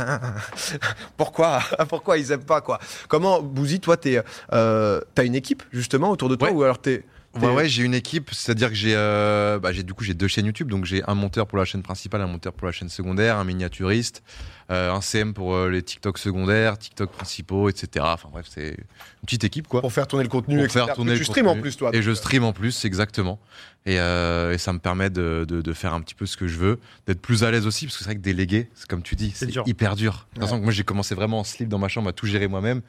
pourquoi 1.16 1.60
Pourquoi 1.88 2.18
ils 2.18 2.32
aiment 2.32 2.44
pas 2.44 2.60
quoi 2.60 2.78
Comment, 3.08 3.42
Bouzy, 3.42 3.80
toi, 3.80 3.96
t'es, 3.96 4.20
euh, 4.52 5.00
t'as 5.14 5.24
une 5.24 5.34
équipe 5.34 5.62
justement 5.72 6.10
autour 6.10 6.28
de 6.28 6.36
toi 6.36 6.48
Ouais. 6.48 6.54
ou 6.54 6.62
alors 6.62 6.78
t'es. 6.80 7.04
Ouais, 7.36 7.54
ouais, 7.54 7.68
j'ai 7.68 7.84
une 7.84 7.94
équipe, 7.94 8.30
c'est-à-dire 8.32 8.70
que 8.70 8.74
j'ai, 8.74 8.94
euh, 8.96 9.60
bah, 9.60 9.70
j'ai 9.72 9.84
du 9.84 9.94
coup 9.94 10.02
j'ai 10.02 10.14
deux 10.14 10.26
chaînes 10.26 10.46
YouTube, 10.46 10.68
donc 10.68 10.84
j'ai 10.84 11.04
un 11.06 11.14
monteur 11.14 11.46
pour 11.46 11.58
la 11.58 11.64
chaîne 11.64 11.82
principale, 11.82 12.20
un 12.22 12.26
monteur 12.26 12.52
pour 12.52 12.66
la 12.66 12.72
chaîne 12.72 12.88
secondaire, 12.88 13.36
un 13.36 13.44
miniaturiste, 13.44 14.24
euh, 14.70 14.92
un 14.92 15.00
CM 15.00 15.34
pour 15.34 15.54
euh, 15.54 15.68
les 15.68 15.82
TikTok 15.82 16.16
secondaires, 16.18 16.78
TikTok 16.78 17.10
principaux, 17.10 17.68
etc. 17.68 18.04
Enfin 18.08 18.28
bref, 18.30 18.46
c'est 18.48 18.68
une 18.70 19.24
petite 19.26 19.44
équipe 19.44 19.66
quoi. 19.66 19.80
Pour 19.80 19.92
faire 19.92 20.06
tourner 20.06 20.22
le 20.24 20.30
contenu, 20.30 20.56
Pour 20.56 20.64
etc. 20.64 20.84
faire 20.86 20.94
tourner 20.94 21.12
tu 21.14 21.18
le 21.20 21.24
stream 21.24 21.46
en 21.48 21.56
plus, 21.60 21.76
toi. 21.76 21.90
Et 21.92 22.02
je 22.02 22.10
euh, 22.10 22.14
stream 22.14 22.44
en 22.44 22.52
plus, 22.52 22.84
exactement. 22.84 23.38
Et, 23.86 23.98
euh, 23.98 24.52
et 24.52 24.58
ça 24.58 24.72
me 24.74 24.78
permet 24.78 25.08
de, 25.08 25.46
de, 25.48 25.62
de 25.62 25.72
faire 25.72 25.94
un 25.94 26.02
petit 26.02 26.14
peu 26.14 26.26
ce 26.26 26.36
que 26.36 26.46
je 26.46 26.58
veux, 26.58 26.78
d'être 27.06 27.20
plus 27.22 27.44
à 27.44 27.50
l'aise 27.50 27.66
aussi, 27.66 27.86
parce 27.86 27.96
que 27.96 28.04
c'est 28.04 28.10
vrai 28.10 28.16
que 28.16 28.20
déléguer, 28.20 28.68
c'est 28.74 28.86
comme 28.86 29.02
tu 29.02 29.16
dis, 29.16 29.32
C'est 29.34 29.50
hyper 29.66 29.96
dur. 29.96 30.12
De 30.12 30.18
toute 30.18 30.42
Ouais. 30.42 30.48
façon, 30.50 30.60
moi 30.62 30.70
j'ai 30.70 30.84
commencé 30.84 31.14
vraiment 31.14 31.40
en 31.40 31.44
slip 31.44 31.68
dans 31.68 31.78
ma 31.78 31.88
chambre 31.88 32.08
à 32.10 32.12
tout 32.12 32.26
gérer 32.26 32.46
moi-même. 32.46 32.82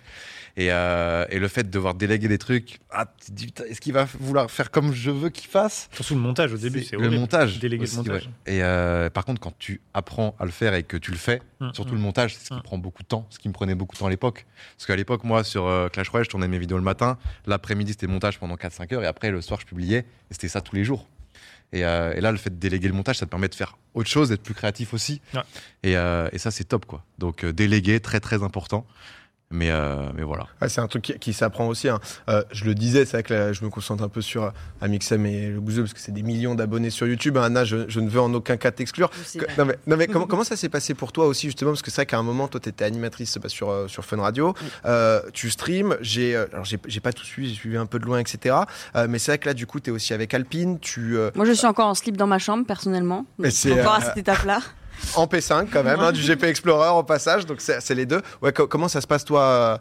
Et, 0.58 0.68
euh, 0.70 1.24
et 1.30 1.40
le 1.40 1.48
fait 1.48 1.64
de 1.64 1.70
devoir 1.70 1.94
déléguer 1.94 2.28
des 2.28 2.38
trucs, 2.38 2.80
ah, 2.92 3.06
tu 3.38 3.48
est-ce 3.70 3.80
qu'il 3.80 3.94
va 3.94 4.06
vouloir 4.20 4.52
faire 4.52 4.70
comme 4.70 4.92
je 4.94 5.10
veux 5.10 5.30
qu'il 5.30 5.50
fasse? 5.50 5.88
Surtout 5.94 6.14
le 6.16 6.20
montage 6.20 6.52
au 6.54 6.58
début, 6.58 6.84
c'est 6.84 6.98
le 6.98 7.04
horrible. 7.04 7.16
montage. 7.22 7.60
Déléguer 7.60 7.84
aussi, 7.84 7.96
le 7.96 8.04
montage. 8.04 8.26
ouais. 8.48 8.54
Et 8.56 8.62
euh, 8.62 9.10
par 9.10 9.24
contre, 9.24 9.40
quand 9.40 9.54
tu 9.58 9.80
apprends 9.94 10.36
à 10.40 10.44
le 10.46 10.52
faire 10.52 10.74
et 10.74 10.84
que 10.84 10.98
tu 10.98 11.12
le 11.12 11.18
fais, 11.18 11.42
Mm, 11.72 11.76
surtout 11.76 11.94
mm. 11.94 11.98
le 11.98 12.02
montage, 12.02 12.36
c'est 12.36 12.44
ce 12.46 12.50
qui 12.50 12.56
Mm. 12.56 12.62
prend 12.64 12.78
beaucoup 12.78 13.04
de 13.04 13.08
temps, 13.08 13.26
ce 13.30 13.40
qui 13.40 13.48
me 13.48 13.54
prenait 13.54 13.76
beaucoup 13.76 13.96
de 13.96 14.00
temps 14.00 14.06
à 14.08 14.10
l'époque. 14.10 14.46
Parce 14.78 14.86
qu'à 14.88 14.96
l'époque, 14.96 15.24
moi, 15.24 15.44
sur 15.44 15.66
euh, 15.68 15.90
Clash 15.90 16.10
Royale, 16.10 16.26
je 16.26 16.30
tournais 16.30 16.48
mes 16.48 16.60
vidéos 16.60 16.78
le 16.78 16.84
matin. 16.84 17.18
L'après-midi, 17.48 17.92
c'était 17.94 18.08
montage 18.08 18.40
pendant 18.40 18.56
4-5 18.56 18.94
heures. 18.94 19.04
Et 19.04 19.08
après, 19.08 19.32
le 19.32 19.42
soir, 19.42 19.60
je 19.60 19.66
publiais. 19.66 20.00
Et 20.30 20.34
c'était 20.34 20.48
ça 20.48 20.62
tous 20.62 20.76
les 20.76 20.84
jours. 20.84 21.08
Et, 21.74 21.86
euh, 21.86 22.14
et 22.16 22.22
là, 22.22 22.32
le 22.32 22.38
fait 22.38 22.50
de 22.50 22.56
déléguer 22.60 22.88
le 22.90 22.94
montage, 22.94 23.18
ça 23.18 23.26
te 23.26 23.32
permet 23.32 23.48
de 23.48 23.56
faire 23.56 23.78
autre 23.94 24.10
chose, 24.10 24.28
d'être 24.30 24.44
plus 24.44 24.54
créatif 24.54 24.94
aussi. 24.94 25.22
Ouais. 25.34 25.42
Et, 25.84 25.96
euh, 25.96 26.28
et 26.34 26.38
ça, 26.38 26.52
c'est 26.52 26.66
top, 26.66 26.86
quoi. 26.86 27.04
Donc, 27.18 27.46
déléguer, 27.46 28.00
très, 28.02 28.20
très 28.20 28.44
important. 28.44 28.86
Mais, 29.52 29.70
euh, 29.72 30.10
mais 30.16 30.24
voilà. 30.24 30.48
Ouais, 30.62 30.70
c'est 30.70 30.82
un 30.82 30.88
truc 30.88 31.04
qui, 31.04 31.20
qui 31.20 31.34
s'apprend 31.34 31.68
aussi. 31.68 31.90
hein. 31.90 32.00
Euh, 32.30 32.44
je 32.52 32.66
le 32.66 32.74
disais, 32.76 33.06
c'est 33.06 33.18
vrai 33.18 33.24
que 33.24 33.34
là, 33.34 33.54
je 33.54 33.64
me 33.64 33.70
concentre 33.70 34.04
un 34.04 34.10
peu 34.10 34.22
sur 34.22 34.44
euh, 34.44 34.50
Amixem 34.82 35.26
et 35.26 35.48
le 35.50 35.60
Bouzeux 35.60 35.84
parce 35.84 35.94
que 35.94 36.00
c'est 36.00 36.12
des 36.14 36.24
millions 36.24 36.56
d'abonnés 36.56 36.90
sur 36.90 37.08
YouTube. 37.08 37.38
Hein, 37.38 37.44
Anna, 37.44 37.64
je, 37.66 37.90
je 37.90 38.00
ne 38.00 38.10
veux 38.10 38.22
en 38.22 38.34
aucun 38.34 38.58
cas 38.58 38.72
t'exclure. 38.72 39.10
Non 39.58 39.66
mais, 39.66 39.78
non 39.88 39.98
mais 39.98 40.08
comment, 40.08 40.26
comment 40.28 40.44
ça 40.44 40.56
s'est 40.56 40.70
passé 40.70 40.94
pour 40.94 41.12
toi 41.12 41.26
aussi 41.28 41.48
justement? 41.48 41.72
Parce 41.72 41.82
que 41.82 41.92
c'est 41.92 41.98
vrai 41.98 42.06
qu'à 42.06 42.18
un 42.18 42.24
moment 42.24 42.48
toi 42.48 42.60
tu 42.60 42.70
étais 42.70 42.86
animatrice 42.86 43.38
bah, 43.38 43.50
sur 43.50 43.70
euh, 43.70 43.88
sur 43.88 44.06
Fun 44.06 44.22
Radio, 44.22 44.54
Oui. 44.62 44.68
Euh, 44.86 45.22
tu 45.34 45.50
streams, 45.50 45.98
j'ai 46.02 46.36
euh, 46.36 46.46
alors 46.54 46.66
j'ai 46.66 46.80
j'ai 46.88 47.00
pas 47.00 47.12
tout 47.14 47.26
suivi, 47.26 47.50
j'ai 47.50 47.56
suivi 47.56 47.78
un 47.78 47.86
peu 47.86 48.00
de 48.00 48.06
loin 48.06 48.20
etc. 48.20 48.56
Euh, 48.96 49.08
mais 49.10 49.20
c'est 49.20 49.32
vrai 49.32 49.38
que 49.38 49.48
là 49.48 49.54
du 49.54 49.66
coup 49.68 49.80
tu 49.80 49.90
es 49.90 49.94
aussi 49.94 50.14
avec 50.14 50.34
Alpine, 50.34 50.80
tu 50.80 51.18
euh, 51.18 51.30
Moi, 51.36 51.46
je 51.46 51.52
suis 51.52 51.68
encore 51.68 51.88
en 51.88 51.94
slip 51.96 52.16
dans 52.18 52.28
ma 52.28 52.40
chambre, 52.40 52.66
personnellement. 52.66 53.26
Mais 53.38 53.52
c'est, 53.52 53.72
encore 53.80 53.94
euh, 53.96 53.98
à 53.98 54.02
cette 54.02 54.18
étape-là. 54.18 54.60
En 55.16 55.26
P5 55.26 55.68
quand 55.72 55.84
même, 55.84 56.00
hein, 56.00 56.12
du 56.12 56.22
GP 56.22 56.44
Explorer 56.46 56.90
au 56.98 57.04
passage, 57.04 57.46
donc 57.46 57.62
c'est 57.62 57.96
les 57.96 58.06
deux. 58.06 58.22
Ouais, 58.42 58.52
co- 58.54 58.68
comment 58.68 58.88
ça 58.88 59.02
se 59.02 59.08
passe 59.08 59.26
toi 59.26 59.80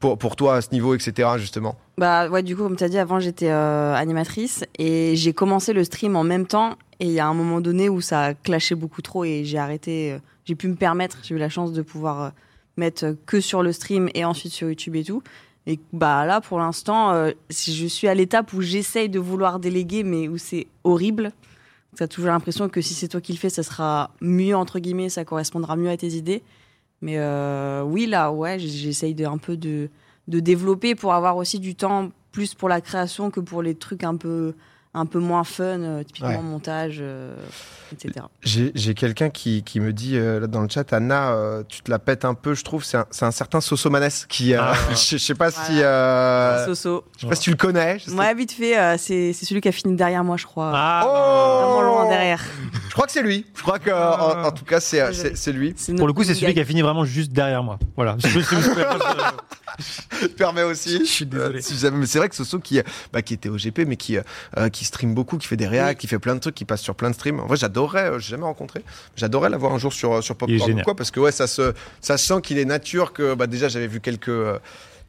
pour 0.00 0.16
pour 0.16 0.36
toi 0.36 0.56
à 0.56 0.60
ce 0.60 0.70
niveau 0.70 0.94
etc 0.94 1.28
justement? 1.38 1.76
Bah 1.96 2.28
ouais, 2.28 2.42
du 2.42 2.54
coup, 2.56 2.62
comme 2.62 2.76
tu 2.76 2.84
as 2.84 2.88
dit, 2.88 2.98
avant, 2.98 3.18
j'étais 3.20 3.50
euh, 3.50 3.94
animatrice 3.94 4.64
et 4.78 5.16
j'ai 5.16 5.32
commencé 5.32 5.72
le 5.72 5.82
stream 5.84 6.14
en 6.16 6.24
même 6.24 6.46
temps. 6.46 6.76
Et 7.00 7.06
il 7.06 7.12
y 7.12 7.20
a 7.20 7.26
un 7.26 7.34
moment 7.34 7.60
donné 7.60 7.88
où 7.88 8.00
ça 8.00 8.22
a 8.22 8.34
clashé 8.34 8.74
beaucoup 8.74 9.02
trop 9.02 9.24
et 9.24 9.42
j'ai 9.44 9.58
arrêté. 9.58 10.12
euh, 10.12 10.18
j'ai 10.44 10.54
pu 10.54 10.68
me 10.68 10.74
permettre, 10.76 11.18
j'ai 11.22 11.34
eu 11.34 11.38
la 11.38 11.48
chance 11.48 11.72
de 11.72 11.82
pouvoir 11.82 12.22
euh, 12.22 12.28
mettre 12.76 13.14
que 13.26 13.40
sur 13.40 13.62
le 13.62 13.72
stream 13.72 14.08
et 14.14 14.24
ensuite 14.24 14.52
sur 14.52 14.68
YouTube 14.68 14.96
et 14.96 15.04
tout. 15.04 15.22
Et 15.66 15.78
bah 15.92 16.24
là, 16.24 16.40
pour 16.40 16.58
l'instant, 16.58 17.12
je 17.50 17.86
suis 17.86 18.08
à 18.08 18.14
l'étape 18.14 18.52
où 18.54 18.62
j'essaye 18.62 19.10
de 19.10 19.18
vouloir 19.18 19.58
déléguer, 19.58 20.02
mais 20.02 20.26
où 20.26 20.38
c'est 20.38 20.66
horrible. 20.82 21.30
Tu 21.96 22.02
as 22.02 22.08
toujours 22.08 22.30
l'impression 22.30 22.68
que 22.68 22.80
si 22.80 22.94
c'est 22.94 23.08
toi 23.08 23.20
qui 23.20 23.32
le 23.32 23.38
fais, 23.38 23.48
ça 23.48 23.62
sera 23.62 24.10
mieux, 24.20 24.56
entre 24.56 24.78
guillemets, 24.78 25.08
ça 25.08 25.24
correspondra 25.24 25.76
mieux 25.76 25.88
à 25.88 25.96
tes 25.96 26.14
idées. 26.14 26.42
Mais 27.00 27.18
euh, 27.18 27.82
oui, 27.82 28.06
là, 28.06 28.30
ouais, 28.32 28.58
j'essaye 28.58 29.16
un 29.24 29.38
peu 29.38 29.56
de, 29.56 29.88
de 30.26 30.40
développer 30.40 30.94
pour 30.94 31.14
avoir 31.14 31.36
aussi 31.36 31.58
du 31.58 31.74
temps 31.74 32.10
plus 32.32 32.54
pour 32.54 32.68
la 32.68 32.80
création 32.80 33.30
que 33.30 33.40
pour 33.40 33.62
les 33.62 33.74
trucs 33.74 34.04
un 34.04 34.16
peu, 34.16 34.54
un 34.98 35.06
peu 35.06 35.18
moins 35.18 35.44
fun, 35.44 35.64
euh, 35.80 36.02
typiquement 36.04 36.28
Ouais. 36.30 36.42
montage, 36.42 36.98
euh, 37.00 37.34
etc. 37.92 38.26
J'ai 38.42 38.72
j'ai 38.74 38.94
quelqu'un 38.94 39.30
qui, 39.30 39.62
qui 39.62 39.80
me 39.80 39.92
dit 39.92 40.16
euh, 40.16 40.40
là 40.40 40.46
dans 40.46 40.60
le 40.60 40.68
chat, 40.68 40.92
Anna, 40.92 41.30
euh, 41.30 41.62
tu 41.68 41.80
te 41.82 41.90
la 41.90 41.98
pètes 41.98 42.24
un 42.24 42.34
peu, 42.34 42.54
je 42.54 42.64
trouve. 42.64 42.84
C'est 42.84 42.96
un, 42.98 43.06
c'est 43.10 43.24
un 43.24 43.30
certain 43.30 43.60
Sosomanes 43.60 44.10
qui. 44.28 44.54
euh, 44.54 44.60
Ah. 44.60 44.74
je, 44.90 45.16
je 45.16 45.16
sais 45.18 45.34
pas 45.34 45.50
si. 45.50 45.60
Voilà. 45.72 45.86
euh, 45.86 46.66
Soso. 46.66 47.04
je 47.16 47.22
sais 47.22 47.28
pas 47.28 47.34
si 47.34 47.42
tu 47.42 47.50
le 47.50 47.56
connais. 47.56 47.98
Je, 47.98 48.10
sais- 48.10 48.16
Ouais, 48.16 48.34
vite 48.34 48.52
fait, 48.52 48.78
euh, 48.78 48.96
c'est 48.98 49.32
c'est 49.32 49.46
celui 49.46 49.60
qui 49.60 49.68
a 49.68 49.72
fini 49.72 49.94
derrière 49.96 50.24
moi, 50.24 50.36
je 50.36 50.46
crois. 50.46 50.72
Ah, 50.74 51.02
Oh 51.06 51.74
Vraiment 51.76 51.82
loin 51.82 52.08
derrière. 52.08 52.42
Je 52.88 52.92
crois 52.92 53.06
que 53.06 53.12
c'est 53.12 53.22
lui. 53.22 53.46
Je 53.54 53.62
crois 53.62 53.78
que 53.78 53.90
en, 53.90 54.44
en 54.46 54.50
tout 54.52 54.64
cas 54.64 54.80
c'est 54.80 55.52
lui. 55.52 55.74
Pour 55.96 56.06
le 56.06 56.12
coup, 56.12 56.24
c'est 56.24 56.34
celui 56.34 56.52
qui 56.54 56.60
a 56.60 56.64
fini 56.64 56.82
vraiment 56.82 57.04
juste 57.04 57.32
derrière 57.32 57.62
moi. 57.62 57.78
Voilà. 57.96 58.16
Je, 58.18 58.40
permets 60.36 60.62
aussi. 60.62 60.98
Je 61.00 61.04
suis 61.04 61.26
désolé. 61.26 61.58
Euh, 61.58 61.62
si 61.62 61.76
jamais- 61.76 61.98
mais 61.98 62.06
c'est 62.06 62.18
vrai 62.18 62.28
que 62.28 62.34
Soso 62.34 62.58
qui, 62.58 62.80
bah, 63.12 63.22
qui 63.22 63.34
était 63.34 63.48
au 63.48 63.56
GP, 63.56 63.80
mais 63.86 63.96
qui, 63.96 64.16
euh, 64.18 64.68
qui 64.70 64.84
stream 64.88 65.14
beaucoup, 65.14 65.38
qui 65.38 65.46
fait 65.46 65.56
des 65.56 65.66
réacs, 65.68 65.96
Oui. 65.96 66.00
qui 66.00 66.06
fait 66.08 66.18
plein 66.18 66.34
de 66.34 66.40
trucs, 66.40 66.54
qui 66.54 66.64
passe 66.64 66.80
sur 66.82 66.94
plein 66.94 67.10
de 67.10 67.14
streams. 67.14 67.40
En 67.40 67.46
vrai, 67.46 67.56
j'adorerais, 67.56 68.10
euh, 68.10 68.18
j'ai 68.18 68.30
jamais 68.30 68.44
rencontré, 68.44 68.82
j'adorerais 69.16 69.48
l'avoir 69.50 69.72
un 69.72 69.78
jour 69.78 69.92
sur, 69.92 70.14
euh, 70.14 70.20
sur 70.20 70.34
Popcorn 70.36 70.80
ou 70.80 70.82
quoi, 70.82 70.94
parce 70.96 71.10
que 71.10 71.20
ouais, 71.20 71.32
ça 71.32 71.46
se, 71.46 71.72
ça 72.00 72.18
se 72.18 72.26
sent 72.26 72.40
qu'il 72.42 72.58
est 72.58 72.64
nature, 72.64 73.12
que 73.12 73.34
bah, 73.34 73.46
déjà 73.46 73.68
j'avais 73.68 73.86
vu 73.86 74.00
quelques, 74.00 74.28
euh, 74.28 74.58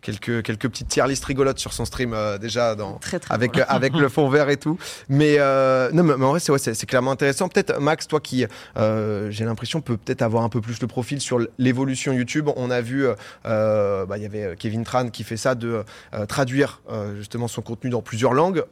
quelques, 0.02 0.44
quelques 0.44 0.70
petites 0.70 0.88
tier 0.88 1.08
list 1.08 1.26
rigolotes 1.26 1.60
sur 1.60 1.74
son 1.74 1.86
stream 1.86 2.14
euh, 2.14 2.38
déjà 2.38 2.76
dans, 2.76 2.94
Très, 3.00 3.20
très 3.20 3.34
avec, 3.34 3.58
euh, 3.58 3.64
avec 3.68 3.94
le 3.96 4.10
fond 4.10 4.30
vert 4.30 4.50
et 4.50 4.58
tout. 4.58 4.78
Mais, 5.08 5.36
euh, 5.40 5.90
non, 5.94 6.04
mais, 6.04 6.16
mais 6.18 6.26
en 6.26 6.30
vrai, 6.30 6.40
c'est 6.40 6.52
ouais, 6.52 6.86
clairement 6.88 7.12
intéressant. 7.12 7.48
Peut-être, 7.48 7.80
Max, 7.80 8.08
toi 8.08 8.20
qui, 8.20 8.46
euh, 8.78 9.30
j'ai 9.32 9.46
l'impression, 9.46 9.82
peut 9.82 9.98
peut-être 9.98 10.22
avoir 10.22 10.44
un 10.44 10.50
peu 10.50 10.62
plus 10.62 10.82
le 10.82 10.88
profil 10.88 11.22
sur 11.22 11.40
l'évolution 11.58 12.14
YouTube. 12.14 12.50
On 12.56 12.72
a 12.72 12.82
vu, 12.82 13.06
bah, 13.44 14.06
il 14.16 14.22
y 14.22 14.26
avait 14.26 14.56
Kevin 14.58 14.84
Tran 14.84 15.10
qui 15.10 15.24
fait 15.24 15.38
ça, 15.38 15.56
de 15.56 15.84
traduire 16.28 16.82
justement 17.18 17.48
son 17.48 17.62
contenu 17.62 17.90
dans 17.90 18.02
plusieurs 18.02 18.34
langues. 18.34 18.64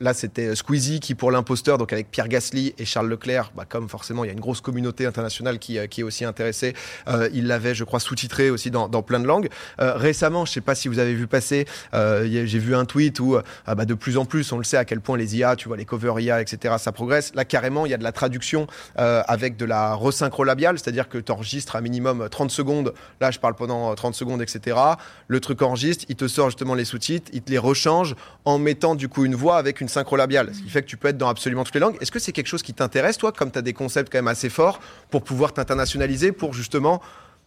Là, 0.00 0.14
c'était 0.14 0.54
Squeezie 0.54 1.00
qui, 1.00 1.14
pour 1.14 1.30
l'imposteur, 1.30 1.78
donc 1.78 1.92
avec 1.92 2.10
Pierre 2.10 2.28
Gasly 2.28 2.74
et 2.78 2.84
Charles 2.84 3.08
Leclerc, 3.08 3.52
bah, 3.56 3.64
comme 3.68 3.88
forcément, 3.88 4.24
il 4.24 4.28
y 4.28 4.30
a 4.30 4.32
une 4.32 4.40
grosse 4.40 4.60
communauté 4.60 5.06
internationale 5.06 5.58
qui, 5.58 5.78
qui 5.88 6.00
est 6.00 6.04
aussi 6.04 6.24
intéressée. 6.24 6.74
Il 7.32 7.46
l'avait, 7.46 7.74
je 7.74 7.84
crois, 7.84 8.00
sous-titré 8.00 8.50
aussi 8.50 8.70
dans, 8.70 8.88
dans 8.88 9.02
plein 9.02 9.20
de 9.20 9.26
langues. 9.26 9.48
Récemment, 9.78 10.44
je 10.44 10.52
sais 10.52 10.60
pas 10.60 10.73
si 10.74 10.88
vous 10.88 10.98
avez 10.98 11.14
vu 11.14 11.26
passer, 11.26 11.66
euh, 11.92 12.26
j'ai 12.46 12.58
vu 12.58 12.74
un 12.74 12.84
tweet 12.84 13.20
où 13.20 13.36
euh, 13.36 13.42
bah, 13.66 13.84
de 13.84 13.94
plus 13.94 14.18
en 14.18 14.24
plus, 14.24 14.50
on 14.52 14.58
le 14.58 14.64
sait 14.64 14.76
à 14.76 14.84
quel 14.84 15.00
point 15.00 15.16
les 15.16 15.36
IA, 15.36 15.56
tu 15.56 15.68
vois, 15.68 15.76
les 15.76 15.84
covers 15.84 16.18
IA, 16.20 16.40
etc., 16.40 16.74
ça 16.78 16.92
progresse. 16.92 17.34
Là, 17.34 17.44
carrément, 17.44 17.86
il 17.86 17.90
y 17.90 17.94
a 17.94 17.98
de 17.98 18.02
la 18.02 18.12
traduction 18.12 18.66
euh, 18.98 19.22
avec 19.26 19.56
de 19.56 19.64
la 19.64 19.94
resynchro 19.94 20.44
labiale, 20.44 20.78
c'est-à-dire 20.78 21.08
que 21.08 21.18
tu 21.18 21.32
enregistres 21.32 21.76
un 21.76 21.80
minimum 21.80 22.28
30 22.30 22.50
secondes. 22.50 22.94
Là, 23.20 23.30
je 23.30 23.38
parle 23.38 23.54
pendant 23.54 23.92
euh, 23.92 23.94
30 23.94 24.14
secondes, 24.14 24.42
etc. 24.42 24.76
Le 25.28 25.40
truc 25.40 25.62
enregistre, 25.62 26.04
il 26.08 26.16
te 26.16 26.28
sort 26.28 26.50
justement 26.50 26.74
les 26.74 26.84
sous-titres, 26.84 27.30
il 27.32 27.42
te 27.42 27.50
les 27.50 27.58
rechange 27.58 28.14
en 28.44 28.58
mettant 28.58 28.94
du 28.94 29.08
coup 29.08 29.24
une 29.24 29.34
voix 29.34 29.56
avec 29.56 29.80
une 29.80 29.88
synchro 29.88 30.16
labiale, 30.16 30.50
ce 30.52 30.60
qui 30.62 30.68
fait 30.68 30.82
que 30.82 30.88
tu 30.88 30.96
peux 30.96 31.08
être 31.08 31.18
dans 31.18 31.28
absolument 31.28 31.64
toutes 31.64 31.74
les 31.74 31.80
langues. 31.80 31.96
Est-ce 32.00 32.12
que 32.12 32.18
c'est 32.18 32.32
quelque 32.32 32.46
chose 32.46 32.62
qui 32.62 32.74
t'intéresse, 32.74 33.18
toi, 33.18 33.32
comme 33.32 33.50
tu 33.50 33.58
as 33.58 33.62
des 33.62 33.72
concepts 33.72 34.10
quand 34.12 34.18
même 34.18 34.28
assez 34.28 34.50
forts 34.50 34.80
pour 35.10 35.22
pouvoir 35.22 35.52
t'internationaliser, 35.52 36.32
pour 36.32 36.52
justement 36.52 37.00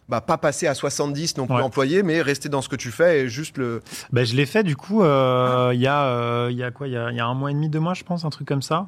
bah, 0.08 0.20
pas 0.20 0.38
passer 0.38 0.66
à 0.66 0.74
70 0.74 1.36
non 1.36 1.46
plus 1.46 1.56
Ouais. 1.56 1.62
employés, 1.62 2.02
mais 2.02 2.22
rester 2.22 2.48
dans 2.48 2.62
ce 2.62 2.68
que 2.68 2.76
tu 2.76 2.90
fais 2.90 3.20
et 3.20 3.28
juste 3.28 3.58
le. 3.58 3.82
Bah, 4.12 4.24
je 4.24 4.34
l'ai 4.34 4.46
fait 4.46 4.62
du 4.64 4.74
coup 4.76 5.02
euh, 5.02 5.70
il 5.74 5.80
y 5.80 5.86
a 5.86 6.04
euh, 6.06 6.50
y 6.52 6.62
a 6.62 6.70
quoi 6.70 6.86
il 6.88 6.94
y 6.94 6.96
a, 6.96 7.10
y 7.12 7.20
a 7.20 7.26
un 7.26 7.34
mois 7.34 7.50
et 7.50 7.54
demi 7.54 7.68
deux 7.68 7.80
mois 7.80 7.94
je 7.94 8.04
pense 8.04 8.24
un 8.24 8.30
truc 8.30 8.48
comme 8.48 8.62
ça. 8.62 8.86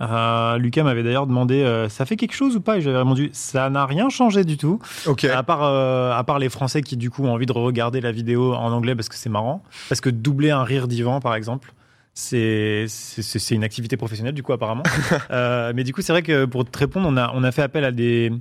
Euh, 0.00 0.56
Lucas 0.58 0.82
m'avait 0.82 1.02
d'ailleurs 1.02 1.26
demandé 1.26 1.62
euh, 1.62 1.88
ça 1.88 2.06
fait 2.06 2.16
quelque 2.16 2.34
chose 2.34 2.56
ou 2.56 2.60
pas? 2.60 2.78
Et 2.78 2.80
j'avais 2.80 2.96
répondu 2.98 3.30
ça 3.32 3.68
n'a 3.70 3.86
rien 3.86 4.08
changé 4.08 4.42
du 4.44 4.56
tout 4.56 4.80
Ok. 5.06 5.24
à 5.24 5.42
part 5.42 5.62
euh, 5.62 6.12
à 6.12 6.24
part 6.24 6.38
les 6.38 6.48
Français 6.48 6.82
qui 6.82 6.96
du 6.96 7.10
coup 7.10 7.24
ont 7.24 7.32
envie 7.32 7.46
de 7.46 7.52
regarder 7.52 8.00
la 8.00 8.10
vidéo 8.10 8.54
en 8.54 8.72
anglais 8.72 8.96
parce 8.96 9.08
que 9.08 9.14
c'est 9.16 9.28
marrant 9.28 9.62
parce 9.88 10.00
que 10.00 10.10
doubler 10.10 10.50
un 10.50 10.64
rire 10.64 10.88
d'Ivan 10.88 11.20
par 11.20 11.34
exemple 11.34 11.72
c'est 12.14 12.86
c'est 12.88 13.22
c'est 13.22 13.54
une 13.54 13.64
activité 13.64 13.96
professionnelle 13.96 14.34
du 14.34 14.42
coup 14.42 14.52
apparemment 14.52 14.82
mais 15.30 15.84
du 15.84 15.92
coup 15.92 16.02
c'est 16.02 16.12
vrai 16.12 16.22
que 16.22 16.46
pour 16.46 16.64
te 16.64 16.76
répondre 16.78 17.06
on 17.08 17.16
a 17.16 17.30
on 17.34 17.44
a 17.44 17.52
fait 17.52 17.62
appel 17.62 17.84
à 17.84 17.92
des 17.92 18.32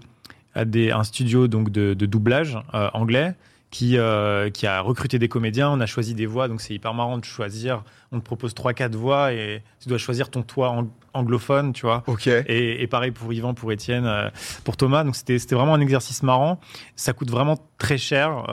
à 0.56 0.66
des 0.66 0.92
un 0.92 1.04
studio 1.04 1.48
donc 1.48 1.70
de, 1.70 1.94
de 1.94 2.06
doublage 2.06 2.58
euh, 2.74 2.90
anglais 2.94 3.34
qui 3.70 3.98
euh, 3.98 4.50
qui 4.50 4.68
a 4.68 4.82
recruté 4.82 5.18
des 5.18 5.30
comédiens 5.30 5.70
on 5.72 5.80
a 5.80 5.86
choisi 5.86 6.14
des 6.14 6.26
voix 6.26 6.50
donc 6.50 6.60
c'est 6.60 6.74
hyper 6.74 6.94
marrant 6.94 7.18
de 7.18 7.24
choisir 7.24 7.84
on 8.12 8.20
te 8.20 8.26
propose 8.26 8.54
trois 8.54 8.74
quatre 8.74 8.96
voix 8.96 9.32
et 9.32 9.64
tu 9.82 9.88
dois 9.88 9.98
choisir 9.98 10.30
ton 10.30 10.42
toit 10.42 10.70
ang- 10.72 10.90
anglophone 11.14 11.72
tu 11.72 11.86
vois 11.86 12.04
Ok. 12.08 12.28
et, 12.28 12.84
et 12.84 12.88
pareil 12.88 13.12
pour 13.12 13.32
Yvan, 13.32 13.54
pour 13.54 13.72
Étienne, 13.72 14.06
euh, 14.06 14.30
pour 14.66 14.76
Thomas. 14.76 15.06
Donc 15.06 15.16
c'était 15.16 15.38
vraiment 15.56 15.74
un 15.74 15.80
exercice 15.80 16.22
marrant. 16.24 16.60
Ça 16.98 17.14
coûte 17.14 17.30
vraiment 17.32 17.58
très 17.78 17.98
cher. 17.98 18.44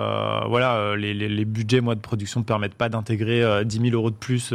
Voilà, 0.49 0.95
les, 0.97 1.15
les, 1.15 1.29
les 1.29 1.45
budgets 1.45 1.81
moi 1.81 1.95
de 1.97 2.01
production 2.01 2.39
ne 2.41 2.45
permettent 2.45 2.75
pas 2.75 2.89
d'intégrer 2.89 3.43
euh, 3.43 3.65
10 3.65 3.81
000 3.91 3.95
euros 3.95 4.11
de 4.11 4.17
plus. 4.17 4.53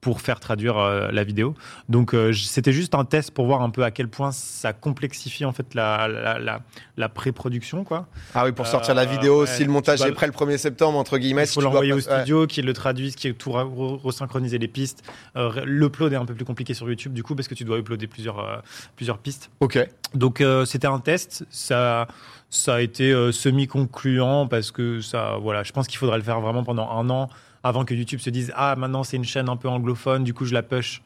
Pour 0.00 0.22
faire 0.22 0.40
traduire 0.40 0.78
euh, 0.78 1.10
la 1.12 1.24
vidéo. 1.24 1.54
Donc 1.90 2.14
euh, 2.14 2.32
c'était 2.32 2.72
juste 2.72 2.94
un 2.94 3.04
test 3.04 3.32
pour 3.32 3.44
voir 3.46 3.60
un 3.60 3.68
peu 3.70 3.84
à 3.84 3.90
quel 3.90 4.08
point 4.08 4.32
ça 4.32 4.72
complexifie 4.72 5.44
en 5.44 5.52
fait 5.52 5.74
la, 5.74 6.08
la, 6.08 6.38
la, 6.38 6.60
la 6.96 7.08
pré-production 7.10 7.84
quoi. 7.84 8.06
Ah 8.34 8.44
oui, 8.46 8.52
pour 8.52 8.66
sortir 8.66 8.94
la 8.94 9.02
Euh, 9.02 9.04
vidéo, 9.06 9.40
ouais, 9.42 9.46
si 9.46 9.62
le 9.64 9.70
montage 9.70 9.98
dois- 9.98 10.08
est 10.08 10.12
prêt 10.12 10.26
le 10.26 10.32
1er 10.32 10.56
septembre, 10.56 10.98
entre 10.98 11.18
guillemets, 11.18 11.44
Il 11.44 11.48
si 11.48 11.54
faut 11.54 11.60
dois 11.60 11.70
l'envoyer 11.70 11.92
au 11.92 11.96
ouais. 11.96 12.00
studio, 12.02 12.46
qu'ils 12.46 12.64
le 12.64 12.72
traduisent, 12.72 13.14
qu'ils 13.14 13.34
tout 13.34 13.50
re- 13.50 13.64
re- 13.64 14.00
resynchroniser 14.00 14.58
les 14.58 14.68
pistes. 14.68 15.02
Euh, 15.36 15.50
L'upload 15.66 16.12
est 16.12 16.16
un 16.16 16.24
peu 16.24 16.34
plus 16.34 16.44
compliqué 16.46 16.72
sur 16.72 16.88
YouTube 16.88 17.12
du 17.12 17.22
coup 17.22 17.34
parce 17.34 17.48
que 17.48 17.54
tu 17.54 17.64
dois 17.64 17.78
uploader 17.78 18.06
plusieurs, 18.06 18.38
euh, 18.38 18.56
plusieurs 18.96 19.18
pistes. 19.18 19.50
Ok. 19.60 19.78
Donc 20.14 20.40
euh, 20.40 20.64
c'était 20.64 20.86
un 20.86 20.98
test, 20.98 21.44
ça, 21.50 22.08
ça 22.48 22.76
a 22.76 22.80
été 22.80 23.12
euh, 23.12 23.32
semi-concluant 23.32 24.46
parce 24.46 24.70
que 24.70 25.00
ça, 25.00 25.36
voilà, 25.40 25.62
je 25.62 25.72
pense 25.72 25.86
qu'il 25.86 25.98
faudrait 25.98 26.16
le 26.18 26.24
faire 26.24 26.40
vraiment 26.40 26.64
pendant 26.64 26.88
un 26.90 27.08
an 27.10 27.28
avant 27.62 27.84
que 27.84 27.94
YouTube 27.94 28.20
se 28.20 28.30
dise 28.30 28.52
ah 28.56 28.74
maintenant 28.76 29.02
c'est 29.04 29.16
une 29.16 29.24
chaîne 29.24 29.48
un 29.48 29.56
peu 29.56 29.68
anglophone, 29.68 30.24
du 30.24 30.34
coup 30.34 30.44
je 30.44 30.54
la 30.54 30.62
push. 30.62 31.02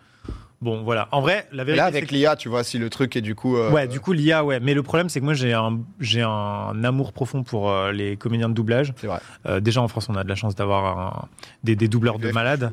Bon 0.62 0.82
voilà. 0.82 1.08
En 1.12 1.20
vrai, 1.20 1.46
la 1.52 1.62
vérité 1.64 1.76
là, 1.76 1.84
avec 1.86 2.06
que- 2.06 2.14
l'IA, 2.14 2.36
tu 2.36 2.48
vois, 2.48 2.64
si 2.64 2.78
le 2.78 2.88
truc 2.88 3.16
est 3.16 3.20
du 3.20 3.34
coup. 3.34 3.58
euh, 3.58 3.70
Ouais, 3.70 3.86
du 3.86 4.00
coup, 4.00 4.12
l'IA, 4.12 4.42
ouais. 4.44 4.60
Mais 4.60 4.72
le 4.72 4.82
problème, 4.82 5.10
c'est 5.10 5.20
que 5.20 5.24
moi, 5.26 5.34
j'ai 5.34 5.52
un, 5.52 5.80
j'ai 6.00 6.22
un 6.22 6.82
amour 6.84 7.12
profond 7.12 7.42
pour 7.42 7.70
euh, 7.70 7.92
les 7.92 8.16
comédiens 8.16 8.48
de 8.48 8.54
doublage. 8.54 8.94
C'est 8.96 9.06
vrai. 9.08 9.18
Euh, 9.44 9.60
déjà, 9.60 9.82
en 9.82 9.88
France, 9.88 10.08
on 10.08 10.14
a 10.14 10.24
de 10.24 10.28
la 10.28 10.36
chance 10.36 10.54
d'avoir 10.54 10.98
un- 10.98 11.28
des, 11.64 11.76
des 11.76 11.86
doubleurs 11.88 12.18
de 12.18 12.28
malades. 12.32 12.72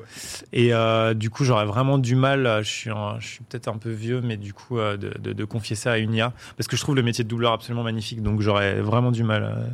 Et 0.54 0.72
du 1.16 1.30
coup, 1.30 1.44
j'aurais 1.44 1.66
vraiment 1.66 1.98
du 1.98 2.16
mal, 2.16 2.60
je 2.64 2.70
suis, 2.70 2.90
un- 2.92 3.20
je 3.20 3.28
suis 3.28 3.44
peut-être 3.44 3.68
un 3.68 3.78
peu 3.78 3.90
vieux, 3.92 4.22
mais 4.22 4.38
du 4.38 4.54
coup, 4.54 4.78
de, 4.78 4.96
de- 5.20 5.34
de 5.34 5.44
confier 5.46 5.76
ça 5.76 5.92
à 5.94 5.98
une 5.98 6.14
IA. 6.14 6.32
Parce 6.56 6.68
que 6.68 6.78
je 6.78 6.82
trouve 6.82 6.96
le 6.96 7.04
métier 7.04 7.26
de 7.26 7.30
doubleur 7.30 7.52
absolument 7.52 7.84
magnifique. 7.84 8.22
Donc, 8.24 8.40
j'aurais 8.40 8.80
vraiment 8.80 9.12
du 9.12 9.24
mal 9.24 9.44
euh, 9.44 9.66